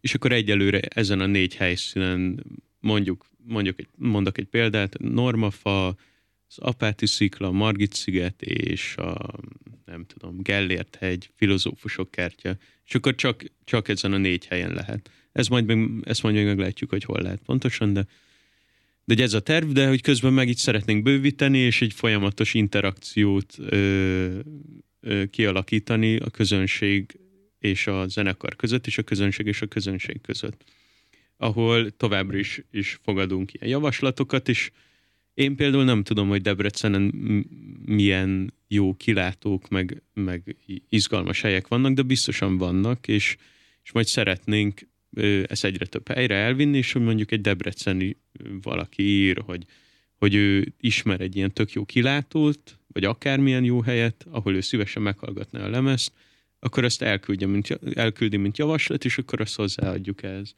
és 0.00 0.14
akkor 0.14 0.32
egyelőre 0.32 0.80
ezen 0.80 1.20
a 1.20 1.26
négy 1.26 1.54
helyszínen 1.54 2.44
mondjuk, 2.80 3.26
mondjuk 3.44 3.78
egy, 3.78 3.88
mondok 3.96 4.38
egy 4.38 4.46
példát, 4.46 4.98
Normafa, 4.98 5.96
az 6.48 6.58
Apáti 6.58 7.06
Szikla, 7.06 7.50
Margit 7.50 7.94
sziget 7.94 8.42
és 8.42 8.96
a 8.96 9.34
nem 9.84 10.04
tudom, 10.04 10.42
Gellért 10.42 10.96
hegy, 11.00 11.30
filozófusok 11.34 12.10
kertje, 12.10 12.58
és 12.86 12.94
akkor 12.94 13.14
csak, 13.14 13.44
csak 13.64 13.88
ezen 13.88 14.12
a 14.12 14.16
négy 14.16 14.46
helyen 14.46 14.72
lehet. 14.72 15.10
Ez 15.32 15.48
majd 15.48 15.64
meg, 15.64 15.88
ezt 16.02 16.22
majd 16.22 16.34
még 16.34 16.44
meglátjuk, 16.44 16.90
hogy 16.90 17.04
hol 17.04 17.22
lehet 17.22 17.40
pontosan, 17.44 17.92
de 17.92 18.06
de 19.14 19.22
ez 19.22 19.34
a 19.34 19.40
terv, 19.40 19.70
de 19.70 19.88
hogy 19.88 20.00
közben 20.00 20.32
meg 20.32 20.48
itt 20.48 20.56
szeretnénk 20.56 21.02
bővíteni, 21.02 21.58
és 21.58 21.82
egy 21.82 21.92
folyamatos 21.92 22.54
interakciót 22.54 23.54
ö, 23.58 24.38
ö, 25.00 25.26
kialakítani 25.26 26.16
a 26.16 26.30
közönség 26.30 27.18
és 27.58 27.86
a 27.86 28.08
zenekar 28.08 28.56
között, 28.56 28.86
és 28.86 28.98
a 28.98 29.02
közönség 29.02 29.46
és 29.46 29.62
a 29.62 29.66
közönség 29.66 30.20
között. 30.20 30.64
Ahol 31.36 31.90
továbbra 31.90 32.38
is, 32.38 32.62
is 32.70 32.98
fogadunk 33.02 33.52
ilyen 33.52 33.68
javaslatokat, 33.68 34.48
és 34.48 34.70
én 35.36 35.56
például 35.56 35.84
nem 35.84 36.02
tudom, 36.02 36.28
hogy 36.28 36.42
Debrecenen 36.42 37.02
milyen 37.84 38.54
jó 38.68 38.94
kilátók, 38.94 39.68
meg, 39.68 40.02
meg 40.14 40.56
izgalmas 40.88 41.40
helyek 41.40 41.68
vannak, 41.68 41.92
de 41.92 42.02
biztosan 42.02 42.58
vannak, 42.58 43.08
és, 43.08 43.36
és 43.82 43.92
majd 43.92 44.06
szeretnénk 44.06 44.88
ezt 45.46 45.64
egyre 45.64 45.86
több 45.86 46.08
helyre 46.08 46.34
elvinni, 46.34 46.76
és 46.76 46.92
hogy 46.92 47.02
mondjuk 47.02 47.32
egy 47.32 47.40
debreceni 47.40 48.16
valaki 48.62 49.02
ír, 49.02 49.42
hogy, 49.44 49.64
hogy 50.14 50.34
ő 50.34 50.74
ismer 50.80 51.20
egy 51.20 51.36
ilyen 51.36 51.52
tök 51.52 51.72
jó 51.72 51.84
kilátót, 51.84 52.78
vagy 52.86 53.04
akármilyen 53.04 53.64
jó 53.64 53.80
helyet, 53.80 54.26
ahol 54.30 54.54
ő 54.54 54.60
szívesen 54.60 55.02
meghallgatná 55.02 55.64
a 55.64 55.68
lemezt, 55.68 56.12
akkor 56.58 56.84
azt 56.84 57.02
elküldje, 57.02 57.46
mint, 57.46 57.78
elküldi, 57.94 58.36
mint 58.36 58.58
javaslat, 58.58 59.04
és 59.04 59.18
akkor 59.18 59.40
azt 59.40 59.56
hozzáadjuk 59.56 60.22
ehhez. 60.22 60.54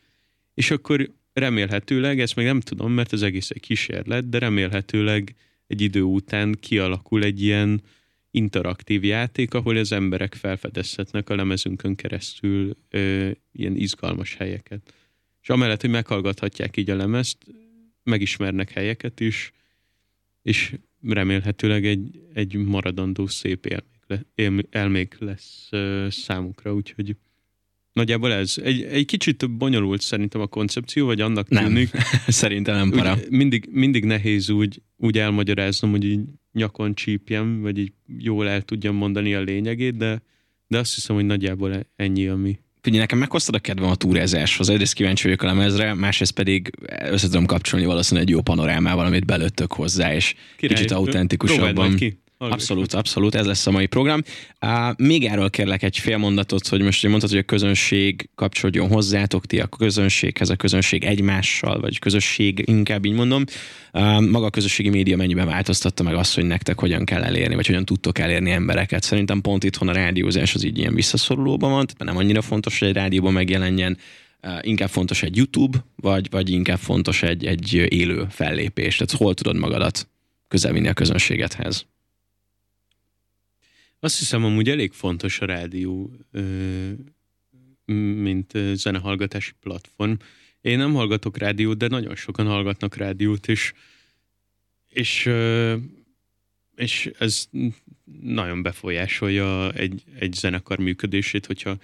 És 0.55 0.71
akkor 0.71 1.11
remélhetőleg, 1.33 2.21
ezt 2.21 2.37
még 2.37 2.47
nem 2.47 2.61
tudom, 2.61 2.93
mert 2.93 3.13
az 3.13 3.23
egész 3.23 3.51
egy 3.51 3.61
kísérlet, 3.61 4.29
de 4.29 4.39
remélhetőleg 4.39 5.35
egy 5.67 5.81
idő 5.81 6.03
után 6.03 6.57
kialakul 6.61 7.23
egy 7.23 7.43
ilyen 7.43 7.83
interaktív 8.31 9.05
játék, 9.05 9.55
ahol 9.55 9.77
az 9.77 9.93
emberek 9.93 10.35
felfedezhetnek 10.35 11.31
a 11.31 11.35
lemezünkön 11.35 11.95
keresztül 11.95 12.77
ö, 12.89 13.31
ilyen 13.53 13.77
izgalmas 13.77 14.35
helyeket. 14.35 14.95
És 15.43 15.49
amellett, 15.49 15.81
hogy 15.81 15.91
meghallgathatják 15.91 16.77
így 16.77 16.91
a 16.91 16.97
lemezt, 16.97 17.39
megismernek 18.03 18.71
helyeket 18.71 19.21
is, 19.21 19.53
és 20.43 20.75
remélhetőleg 21.03 21.87
egy, 21.87 22.21
egy 22.35 22.55
maradandó 22.55 23.27
szép 23.27 23.67
élmék, 23.67 24.03
le, 24.07 24.23
élm, 24.35 24.61
elmék 24.71 25.19
lesz 25.19 25.69
ö, 25.71 26.07
számukra, 26.11 26.75
úgyhogy 26.75 27.17
nagyjából 27.99 28.33
ez. 28.33 28.55
Egy, 28.63 28.83
egy 28.83 29.07
kicsit 29.07 29.51
bonyolult 29.51 30.01
szerintem 30.01 30.41
a 30.41 30.47
koncepció, 30.47 31.07
vagy 31.07 31.21
annak 31.21 31.49
Nem. 31.49 31.65
tűnik. 31.65 31.91
Szerintem 32.27 32.77
nem 32.77 32.91
para. 32.91 33.15
Úgy, 33.15 33.31
mindig, 33.31 33.69
mindig 33.71 34.05
nehéz 34.05 34.51
úgy, 34.51 34.83
úgy 34.97 35.19
elmagyaráznom, 35.19 35.91
hogy 35.91 36.05
így 36.05 36.21
nyakon 36.53 36.95
csípjem, 36.95 37.61
vagy 37.61 37.79
így 37.79 37.93
jól 38.19 38.49
el 38.49 38.63
tudjam 38.63 38.95
mondani 38.95 39.35
a 39.35 39.41
lényegét, 39.41 39.97
de, 39.97 40.23
de 40.67 40.79
azt 40.79 40.95
hiszem, 40.95 41.17
hogy 41.17 41.27
nagyjából 41.27 41.87
ennyi, 41.97 42.27
ami, 42.27 42.59
Figyelj, 42.81 43.03
nekem 43.03 43.19
meghoztad 43.19 43.55
a 43.55 43.59
kedvem 43.59 43.91
a 43.91 43.95
túrázáshoz. 43.95 44.69
Egyrészt 44.69 44.93
kíváncsi 44.93 45.23
vagyok 45.23 45.43
a 45.43 45.47
lemezre, 45.47 45.95
másrészt 45.95 46.33
pedig 46.33 46.71
össze 47.11 47.27
tudom 47.27 47.47
kapcsolni 47.47 47.87
valószínűleg 47.87 48.29
egy 48.29 48.35
jó 48.35 48.41
panorámával, 48.41 49.07
amit 49.07 49.25
belőttök 49.25 49.73
hozzá, 49.73 50.15
és 50.15 50.35
Király. 50.57 50.77
kicsit 50.77 50.91
autentikusabban. 50.91 51.97
ki. 51.97 52.19
Abszolút, 52.39 52.93
abszolút, 52.93 53.35
ez 53.35 53.47
lesz 53.47 53.67
a 53.67 53.71
mai 53.71 53.87
program. 53.87 54.23
Még 54.97 55.25
erről 55.25 55.51
kérlek 55.51 55.83
egy 55.83 55.99
fél 55.99 56.17
mondatot, 56.17 56.69
hogy 56.69 56.81
most 56.81 57.01
hogy 57.01 57.11
mondtad, 57.11 57.31
hogy 57.31 57.39
a 57.39 57.43
közönség 57.43 58.29
kapcsolódjon 58.35 58.89
hozzátok, 58.89 59.47
ti 59.47 59.61
a 59.61 59.67
közönséghez, 59.67 60.49
a 60.49 60.57
közönség 60.57 61.05
egymással, 61.05 61.81
vagy 61.81 61.99
közösség, 61.99 62.63
inkább 62.65 63.05
így 63.05 63.13
mondom. 63.13 63.45
Maga 64.31 64.47
a 64.47 64.51
közösségi 64.51 64.89
média 64.89 65.17
mennyiben 65.17 65.47
változtatta 65.47 66.03
meg 66.03 66.15
azt, 66.15 66.35
hogy 66.35 66.45
nektek 66.45 66.81
hogyan 66.81 67.05
kell 67.05 67.23
elérni, 67.23 67.55
vagy 67.55 67.67
hogyan 67.67 67.85
tudtok 67.85 68.19
elérni 68.19 68.51
embereket. 68.51 69.03
Szerintem 69.03 69.41
pont 69.41 69.65
itthon 69.65 69.89
a 69.89 69.93
rádiózás 69.93 70.55
az 70.55 70.65
így 70.65 70.79
ilyen 70.79 70.95
visszaszorulóban 70.95 71.71
van, 71.71 71.87
tehát 71.87 72.05
nem 72.05 72.17
annyira 72.17 72.43
fontos, 72.43 72.79
hogy 72.79 72.89
egy 72.89 72.95
rádióban 72.95 73.33
megjelenjen, 73.33 73.99
inkább 74.61 74.89
fontos 74.89 75.23
egy 75.23 75.37
YouTube, 75.37 75.85
vagy, 75.97 76.31
vagy 76.31 76.51
inkább 76.51 76.79
fontos 76.79 77.23
egy, 77.23 77.47
egy 77.47 77.75
élő 77.89 78.27
fellépés. 78.31 78.97
Tehát 78.97 79.13
hol 79.13 79.35
tudod 79.35 79.57
magadat 79.57 80.09
közelvinni 80.49 80.89
a 80.89 80.93
közönségedhez? 80.93 81.87
Azt 84.01 84.19
hiszem, 84.19 84.45
amúgy 84.45 84.69
elég 84.69 84.93
fontos 84.93 85.41
a 85.41 85.47
rádió, 85.47 86.13
mint 87.85 88.53
zenehallgatási 88.75 89.53
platform. 89.61 90.13
Én 90.61 90.79
nem 90.79 90.95
hallgatok 90.95 91.37
rádiót, 91.37 91.79
de 91.79 91.89
nagyon 91.89 92.15
sokan 92.15 92.47
hallgatnak 92.47 92.97
rádiót, 92.97 93.49
és, 93.49 93.73
és, 94.89 95.31
és 96.77 97.11
ez 97.19 97.49
nagyon 98.23 98.63
befolyásolja 98.63 99.73
egy, 99.73 100.03
egy 100.19 100.33
zenekar 100.33 100.79
működését, 100.79 101.47
hogyha, 101.47 101.77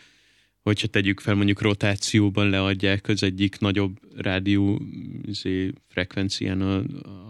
hogyha 0.60 0.86
tegyük 0.86 1.20
fel, 1.20 1.34
mondjuk 1.34 1.60
rotációban 1.60 2.48
leadják 2.48 3.08
az 3.08 3.22
egyik 3.22 3.58
nagyobb 3.58 4.00
rádió 4.16 4.82
izé, 5.26 5.72
frekvencián 5.88 6.60
a, 6.60 6.82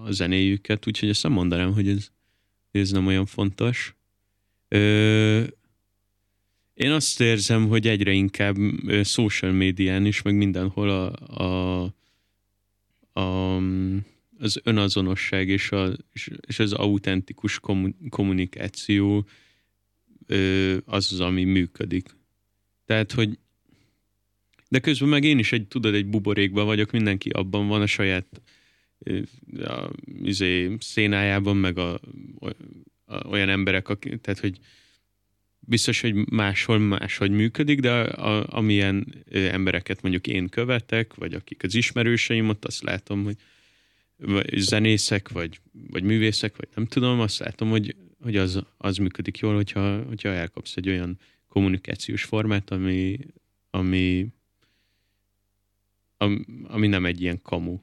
a 0.05 0.13
zenéjüket, 0.13 0.87
úgyhogy 0.87 1.09
ezt 1.09 1.23
nem 1.23 1.33
mondanám, 1.33 1.73
hogy 1.73 1.89
ez, 1.89 2.09
ez 2.71 2.91
nem 2.91 3.07
olyan 3.07 3.27
fontos. 3.27 3.95
Ö, 4.75 5.43
én 6.75 6.91
azt 6.91 7.21
érzem, 7.21 7.69
hogy 7.69 7.89
egyre 7.89 8.13
inkább 8.13 8.57
social 9.03 9.53
médián 9.53 10.07
is, 10.07 10.23
meg 10.23 10.35
mindenhol 10.35 10.91
a, 10.91 11.13
a, 11.43 11.95
a, 13.21 13.57
az 14.39 14.61
önazonosság 14.63 15.49
és, 15.49 15.71
a, 15.71 15.93
és, 16.47 16.59
az 16.59 16.73
autentikus 16.73 17.59
kommu- 17.59 17.97
kommunikáció 18.09 19.27
az 20.85 21.13
az, 21.13 21.21
ami 21.21 21.45
működik. 21.45 22.09
Tehát, 22.85 23.13
hogy 23.13 23.39
de 24.69 24.81
közben 24.81 25.09
meg 25.09 25.25
én 25.25 25.39
is 25.39 25.53
egy, 25.53 25.67
tudod, 25.67 25.95
egy 25.95 26.07
buborékban 26.07 26.65
vagyok, 26.65 26.91
mindenki 26.91 27.29
abban 27.31 27.69
van 27.69 27.83
a 27.83 27.87
saját 27.87 28.43
a, 29.65 29.91
izé, 30.23 30.77
szénájában, 30.79 31.57
meg 31.57 31.79
a, 31.79 32.01
olyan 33.25 33.49
emberek, 33.49 33.89
akik, 33.89 34.21
tehát 34.21 34.41
hogy 34.41 34.59
biztos, 35.59 36.01
hogy 36.01 36.15
máshol 36.15 36.79
máshogy 36.79 37.31
működik, 37.31 37.81
de 37.81 37.91
a, 37.91 38.39
a, 38.39 38.47
amilyen 38.49 39.25
embereket 39.31 40.03
mondjuk 40.03 40.27
én 40.27 40.49
követek, 40.49 41.15
vagy 41.15 41.35
akik 41.35 41.63
az 41.63 41.75
ismerőseim, 41.75 42.49
ott 42.49 42.65
azt 42.65 42.83
látom, 42.83 43.25
hogy 43.25 43.37
vagy 44.17 44.59
zenészek, 44.59 45.29
vagy, 45.29 45.61
vagy 45.73 46.03
művészek, 46.03 46.57
vagy 46.57 46.69
nem 46.75 46.87
tudom, 46.87 47.21
azt 47.21 47.39
látom, 47.39 47.71
hogy, 47.71 47.97
hogy 48.23 48.37
az, 48.37 48.63
az 48.77 48.97
működik 48.97 49.39
jól, 49.39 49.55
hogyha, 49.55 50.03
hogyha 50.03 50.29
elkapsz 50.29 50.77
egy 50.77 50.89
olyan 50.89 51.19
kommunikációs 51.49 52.25
formát, 52.25 52.71
ami, 52.71 53.19
ami, 53.71 54.27
ami, 56.17 56.45
ami 56.63 56.87
nem 56.87 57.07
egy 57.07 57.21
ilyen 57.21 57.43
kamu. 57.43 57.79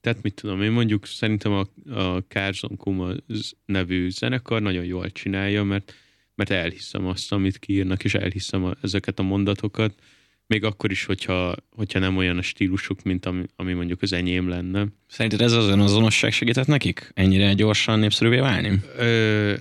Tehát 0.00 0.22
mit 0.22 0.34
tudom, 0.34 0.62
én 0.62 0.70
mondjuk 0.70 1.06
szerintem 1.06 1.52
a, 1.52 1.90
a 2.00 2.24
Carson 2.28 2.76
Kuma 2.76 3.12
nevű 3.64 4.10
zenekar 4.10 4.62
nagyon 4.62 4.84
jól 4.84 5.10
csinálja, 5.10 5.64
mert, 5.64 5.94
mert 6.34 6.50
elhiszem 6.50 7.06
azt, 7.06 7.32
amit 7.32 7.58
kiírnak, 7.58 8.04
és 8.04 8.14
elhiszem 8.14 8.64
a, 8.64 8.74
ezeket 8.82 9.18
a 9.18 9.22
mondatokat, 9.22 9.94
még 10.50 10.64
akkor 10.64 10.90
is, 10.90 11.04
hogyha, 11.04 11.54
hogyha 11.70 11.98
nem 11.98 12.16
olyan 12.16 12.38
a 12.38 12.42
stílusuk, 12.42 13.02
mint 13.02 13.26
ami, 13.26 13.44
ami 13.56 13.72
mondjuk 13.72 14.02
az 14.02 14.12
enyém 14.12 14.48
lenne. 14.48 14.86
Szerinted 15.06 15.40
ez 15.40 15.52
az 15.52 15.68
önazonosság 15.68 16.32
segített 16.32 16.66
nekik? 16.66 17.10
Ennyire 17.14 17.52
gyorsan 17.52 17.98
népszerűvé 17.98 18.38
válni? 18.38 18.80
Ö, 18.96 19.54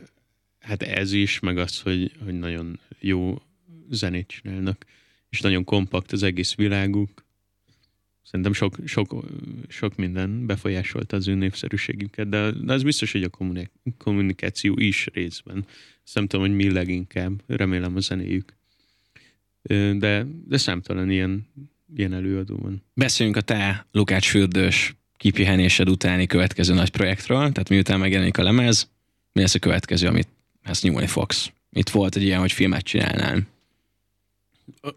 hát 0.60 0.84
ez 0.84 1.12
is, 1.12 1.40
meg 1.40 1.58
az, 1.58 1.80
hogy, 1.80 2.12
hogy 2.24 2.40
nagyon 2.40 2.80
jó 3.00 3.42
zenét 3.90 4.28
csinálnak, 4.28 4.86
és 5.30 5.42
nagyon 5.42 5.64
kompakt 5.64 6.12
az 6.12 6.24
egész 6.24 6.56
világuk. 6.56 7.26
Szerintem 8.30 8.54
sok, 8.54 8.76
sok, 8.86 9.26
sok 9.68 9.96
minden 9.96 10.46
befolyásolta 10.46 11.16
az 11.16 11.28
ő 11.28 11.34
népszerűségüket, 11.34 12.30
de, 12.30 12.52
de 12.52 12.74
az 12.74 12.84
biztos, 12.84 13.12
hogy 13.12 13.24
a 13.24 13.30
kommunik- 13.30 13.72
kommunikáció 13.98 14.78
is 14.78 15.08
részben. 15.14 15.66
Ezt 16.06 16.16
nem 16.16 16.42
hogy 16.42 16.56
mi 16.56 16.72
leginkább. 16.72 17.42
Remélem 17.48 17.96
a 17.96 18.00
zenéjük. 18.00 18.54
De, 19.98 20.26
de 20.48 20.58
számtalan 20.58 21.10
ilyen, 21.10 21.48
ilyen 21.96 22.14
előadó 22.14 22.56
van. 22.56 22.84
Beszéljünk 22.94 23.38
a 23.38 23.42
te 23.42 23.88
Lukács 23.92 24.30
fürdős 24.30 24.96
kipihenésed 25.18 25.90
utáni 25.90 26.26
következő 26.26 26.74
nagy 26.74 26.90
projektről, 26.90 27.52
tehát 27.52 27.70
miután 27.70 28.00
megjelenik 28.00 28.38
a 28.38 28.44
lemez, 28.44 28.90
mi 29.34 29.42
lesz 29.42 29.56
a 29.56 29.60
következő, 29.60 30.08
amit 30.08 30.28
ezt 30.62 30.84
nyúlni 30.84 31.08
fogsz? 31.08 31.52
Itt 31.72 31.90
volt 31.90 32.16
egy 32.16 32.24
ilyen, 32.24 32.40
hogy 32.40 32.52
filmet 32.52 32.84
csinálnál. 32.84 33.48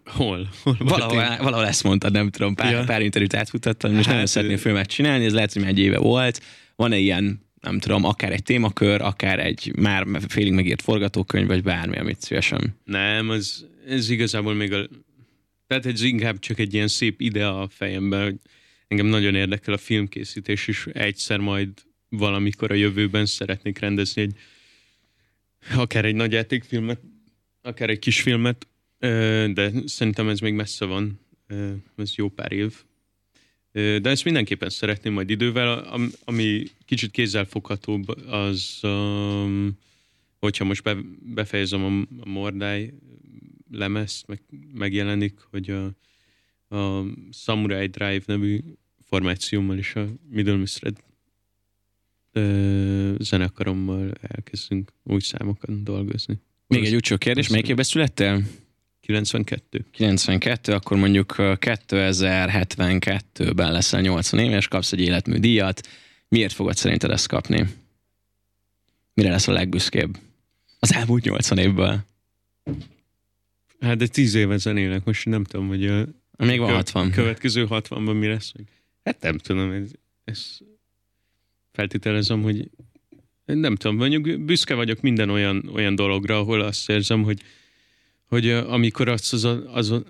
Hol? 0.05 0.49
Hol 0.63 0.77
Valahol, 0.79 1.37
valahol 1.37 1.67
ezt 1.67 1.83
mondtad, 1.83 2.13
nem 2.13 2.31
tudom, 2.31 2.55
pár, 2.55 2.73
Ja. 2.73 2.85
pár 2.85 3.03
interjút 3.03 3.35
átfutattam, 3.35 3.91
és 3.91 4.05
hát, 4.05 4.07
nagyon 4.07 4.27
szeretnél 4.27 4.57
ö- 4.57 4.63
filmet 4.63 4.89
csinálni, 4.89 5.25
ez 5.25 5.33
lehet, 5.33 5.53
hogy 5.53 5.63
már 5.63 5.71
egy 5.71 5.79
éve 5.79 5.99
volt. 5.99 6.43
Van-e 6.77 6.97
ilyen, 6.99 7.47
nem 7.61 7.79
tudom, 7.79 8.05
akár 8.05 8.33
egy 8.33 8.43
témakör, 8.43 9.01
akár 9.01 9.39
egy 9.39 9.73
már 9.77 10.07
félig 10.29 10.53
megírt 10.53 10.83
forgatókönyv, 10.83 11.47
vagy 11.47 11.63
bármi, 11.63 11.97
amit 11.99 12.21
szívesen. 12.21 12.79
Nem, 12.85 13.29
az, 13.29 13.67
ez 13.89 14.11
igazából 14.11 14.55
még 14.55 14.73
a... 14.73 14.89
Tehát 15.67 15.87
ez 15.87 16.03
inkább 16.03 16.39
csak 16.39 16.59
egy 16.59 16.75
ilyen 16.75 16.89
szép 16.89 17.21
idea 17.21 17.61
a 17.61 17.69
fejemben, 17.69 18.23
hogy 18.25 18.37
engem 18.89 19.07
nagyon 19.07 19.35
érdekel 19.35 19.75
a 19.75 19.79
filmkészítés, 19.79 20.69
és 20.69 20.89
egyszer 20.93 21.39
majd 21.39 21.69
valamikor 22.09 22.71
a 22.71 22.75
jövőben 22.75 23.27
szeretnék 23.27 23.79
rendezni 23.79 24.23
egy 24.23 24.35
akár 25.75 26.05
egy 26.05 26.15
nagy 26.15 26.33
játékfilmet, 26.33 27.01
akár 27.63 27.91
egy 27.91 27.99
kis 27.99 28.21
filmet, 28.21 28.67
de 29.53 29.73
szerintem 29.85 30.29
ez 30.29 30.39
még 30.39 30.55
messze 30.55 30.85
van, 30.85 31.21
ez 31.97 32.15
jó 32.15 32.29
pár 32.29 32.53
év. 32.53 32.85
De 33.73 34.11
ezt 34.11 34.25
mindenképpen 34.25 34.69
szeretném 34.69 35.13
majd 35.13 35.31
idővel, 35.31 35.79
Am- 35.79 36.13
ami 36.25 36.65
kicsit 36.85 37.11
kézzelfoghatóbb, 37.11 38.09
az 38.27 38.79
um, 38.83 39.79
hogyha 40.39 40.65
most 40.65 40.83
be, 40.83 40.97
befejezem 41.35 41.85
a, 41.85 42.25
Mordály 42.25 42.93
lemezt, 43.71 44.27
meg, 44.27 44.41
megjelenik, 44.73 45.39
hogy 45.51 45.71
a, 45.71 45.85
a 46.77 47.05
Samurai 47.31 47.87
Drive 47.87 48.23
nevű 48.27 48.61
formációmmal 49.05 49.79
és 49.79 49.95
a 49.95 50.07
Middle 50.31 50.57
Misred 50.57 50.97
zenekarommal 53.19 54.13
elkezdünk 54.21 54.93
új 55.03 55.21
számokat 55.21 55.83
dolgozni. 55.83 56.39
Még 56.67 56.85
egy 56.85 56.95
utcsó 56.95 57.17
kérdés, 57.17 57.49
melyik 57.49 57.69
évben 57.69 57.85
születtél? 57.85 58.43
92. 59.13 59.85
92, 59.93 60.73
akkor 60.73 60.97
mondjuk 60.97 61.39
ö, 61.39 61.53
2072-ben 61.61 63.73
leszel 63.73 64.01
80 64.01 64.41
éves, 64.41 64.69
kapsz 64.69 64.93
egy 64.93 65.01
életmű 65.01 65.39
díjat. 65.39 65.89
Miért 66.29 66.53
fogod 66.53 66.77
szerinted 66.77 67.11
ezt 67.11 67.29
kapni? 67.29 67.67
Mire 69.15 69.31
lesz 69.31 69.49
a 69.49 69.53
legbüszkébb? 69.53 70.19
Az 70.79 70.95
elmúlt 70.95 71.25
80 71.25 71.59
évből. 71.59 72.01
Hát 73.81 73.97
de 73.97 74.07
10 74.07 74.35
éve 74.35 74.57
zenélek, 74.57 75.05
most 75.05 75.27
nem 75.27 75.45
tudom, 75.45 75.69
hogy 75.69 75.87
a 75.87 76.07
Még 76.37 76.59
van 76.59 76.67
kö- 76.67 76.77
60. 76.77 77.11
következő 77.11 77.67
60-ban 77.71 78.19
mi 78.19 78.27
lesz. 78.27 78.53
Hát 79.05 79.21
nem 79.21 79.39
tudom, 79.39 79.71
ez, 79.71 79.91
ez 80.25 80.59
feltételezem, 81.73 82.43
hogy 82.43 82.71
nem 83.45 83.77
tudom, 83.77 83.97
mondjuk 83.97 84.45
büszke 84.45 84.75
vagyok 84.75 85.01
minden 85.01 85.31
olyan, 85.31 85.71
olyan 85.73 85.95
dologra, 85.95 86.39
ahol 86.39 86.61
azt 86.61 86.91
érzem, 86.91 87.23
hogy, 87.23 87.43
hogy 88.33 88.49
amikor 88.49 89.09
az, 89.09 89.33
az, 89.33 89.45
az, 89.67 90.03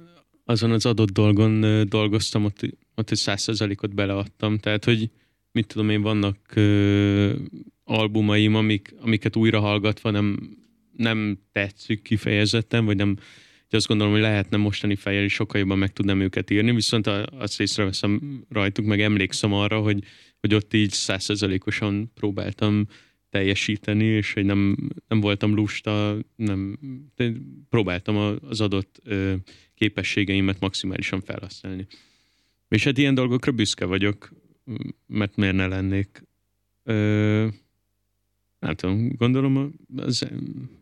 azon 0.45 0.70
az 0.70 0.87
adott 0.87 1.11
dolgon 1.11 1.85
dolgoztam, 1.89 2.45
ott, 2.45 2.61
ott 2.95 3.11
egy 3.11 3.16
százszerzalékot 3.18 3.95
beleadtam. 3.95 4.59
Tehát, 4.59 4.85
hogy 4.85 5.11
mit 5.53 5.66
tudom 5.66 5.91
én, 5.91 6.03
vannak 6.03 6.37
ö, 6.55 7.35
albumaim, 7.85 8.55
amik, 8.55 8.95
amiket 9.01 9.37
újra 9.37 9.61
hallgatva 9.61 10.11
nem, 10.11 10.57
nem 10.97 11.39
tetszik 11.53 12.03
kifejezetten, 12.03 12.85
vagy 12.85 12.97
nem, 12.97 13.16
azt 13.70 13.87
gondolom, 13.87 14.12
hogy 14.12 14.23
lehetne 14.23 14.57
mostani 14.57 14.97
fejjel 14.97 15.25
is 15.25 15.33
sokkal 15.33 15.61
jobban 15.61 15.79
meg 15.79 15.93
tudnám 15.93 16.20
őket 16.20 16.51
írni, 16.51 16.75
viszont 16.75 17.07
azt 17.07 17.61
észreveszem 17.61 18.45
rajtuk, 18.49 18.85
meg 18.87 19.01
emlékszem 19.01 19.53
arra, 19.53 19.81
hogy, 19.81 20.05
hogy 20.41 20.55
ott 20.55 20.75
így 20.75 20.91
százszerzalékosan 20.91 22.11
próbáltam 22.14 22.87
teljesíteni, 23.33 24.05
és 24.05 24.33
hogy 24.33 24.45
nem, 24.45 24.76
nem 25.09 25.20
voltam 25.20 25.55
lusta, 25.55 26.18
nem, 26.37 26.78
próbáltam 27.68 28.39
az 28.49 28.61
adott 28.61 29.03
képességeimet 29.74 30.61
maximálisan 30.61 31.20
felhasználni. 31.20 31.87
És 32.68 32.85
hát 32.85 32.99
ilyen 32.99 33.14
dolgokra 33.14 33.53
büszke 33.53 33.85
vagyok, 33.85 34.33
mert 35.07 35.37
miért 35.37 35.55
ne 35.55 35.66
lennék. 35.66 36.22
Ö, 36.83 37.47
nem 38.59 38.74
tudom, 38.74 39.09
gondolom 39.16 39.57
a, 39.57 39.68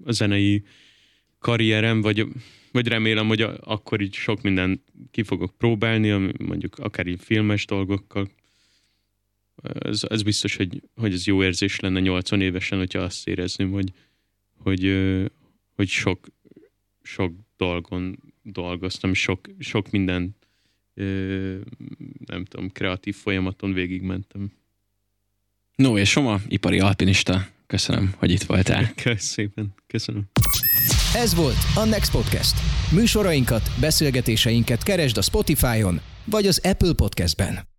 a 0.05 0.13
zenei 0.13 0.65
karrierem, 1.39 2.01
vagy, 2.01 2.27
vagy 2.73 2.89
remélem, 2.89 3.27
hogy 3.27 3.43
a, 3.43 3.59
akkor 3.61 4.01
így 4.01 4.15
sok 4.15 4.43
mindent 4.43 4.83
ki 5.11 5.23
fogok 5.23 5.57
próbálni, 5.57 6.33
mondjuk 6.39 6.79
akár 6.79 7.07
így 7.07 7.21
filmes 7.21 7.67
dolgokkal. 7.67 8.31
Ez, 9.63 10.03
ez 10.09 10.23
biztos, 10.23 10.57
hogy, 10.57 10.83
hogy 10.95 11.13
ez 11.13 11.27
jó 11.27 11.43
érzés 11.43 11.81
lenne 11.81 12.01
80 12.01 12.41
évesen, 12.41 12.79
hogyha 12.79 13.01
azt 13.01 13.29
érezném, 13.29 13.71
hogy, 13.71 13.93
hogy, 14.57 15.11
hogy 15.77 15.89
sok, 15.89 16.27
sok 17.03 17.33
dolgon 17.57 18.19
dolgoztam, 18.43 19.15
sok, 19.15 19.49
sok 19.59 19.91
minden 19.91 20.37
nem 22.25 22.45
tudom, 22.45 22.71
kreatív 22.73 23.15
folyamaton 23.15 23.73
végigmentem. 23.73 24.53
No, 25.75 25.99
és 25.99 26.11
Soma, 26.11 26.41
ipari 26.49 26.81
alpinista, 26.81 27.47
köszönöm, 27.67 28.15
hogy 28.17 28.31
itt 28.31 28.43
voltál. 28.43 28.93
Köszönöm 28.95 29.19
szépen, 29.19 29.75
köszönöm. 29.87 30.23
Ez 31.15 31.35
volt 31.35 31.59
a 31.75 31.85
Next 31.85 32.11
Podcast. 32.13 32.55
Műsorainkat, 32.93 33.71
beszélgetéseinket 33.81 34.83
keresd 34.83 35.17
a 35.17 35.23
Spotify-on 35.23 36.01
vagy 36.25 36.47
az 36.47 36.59
Apple 36.65 36.93
Podcast-ben. 36.93 37.70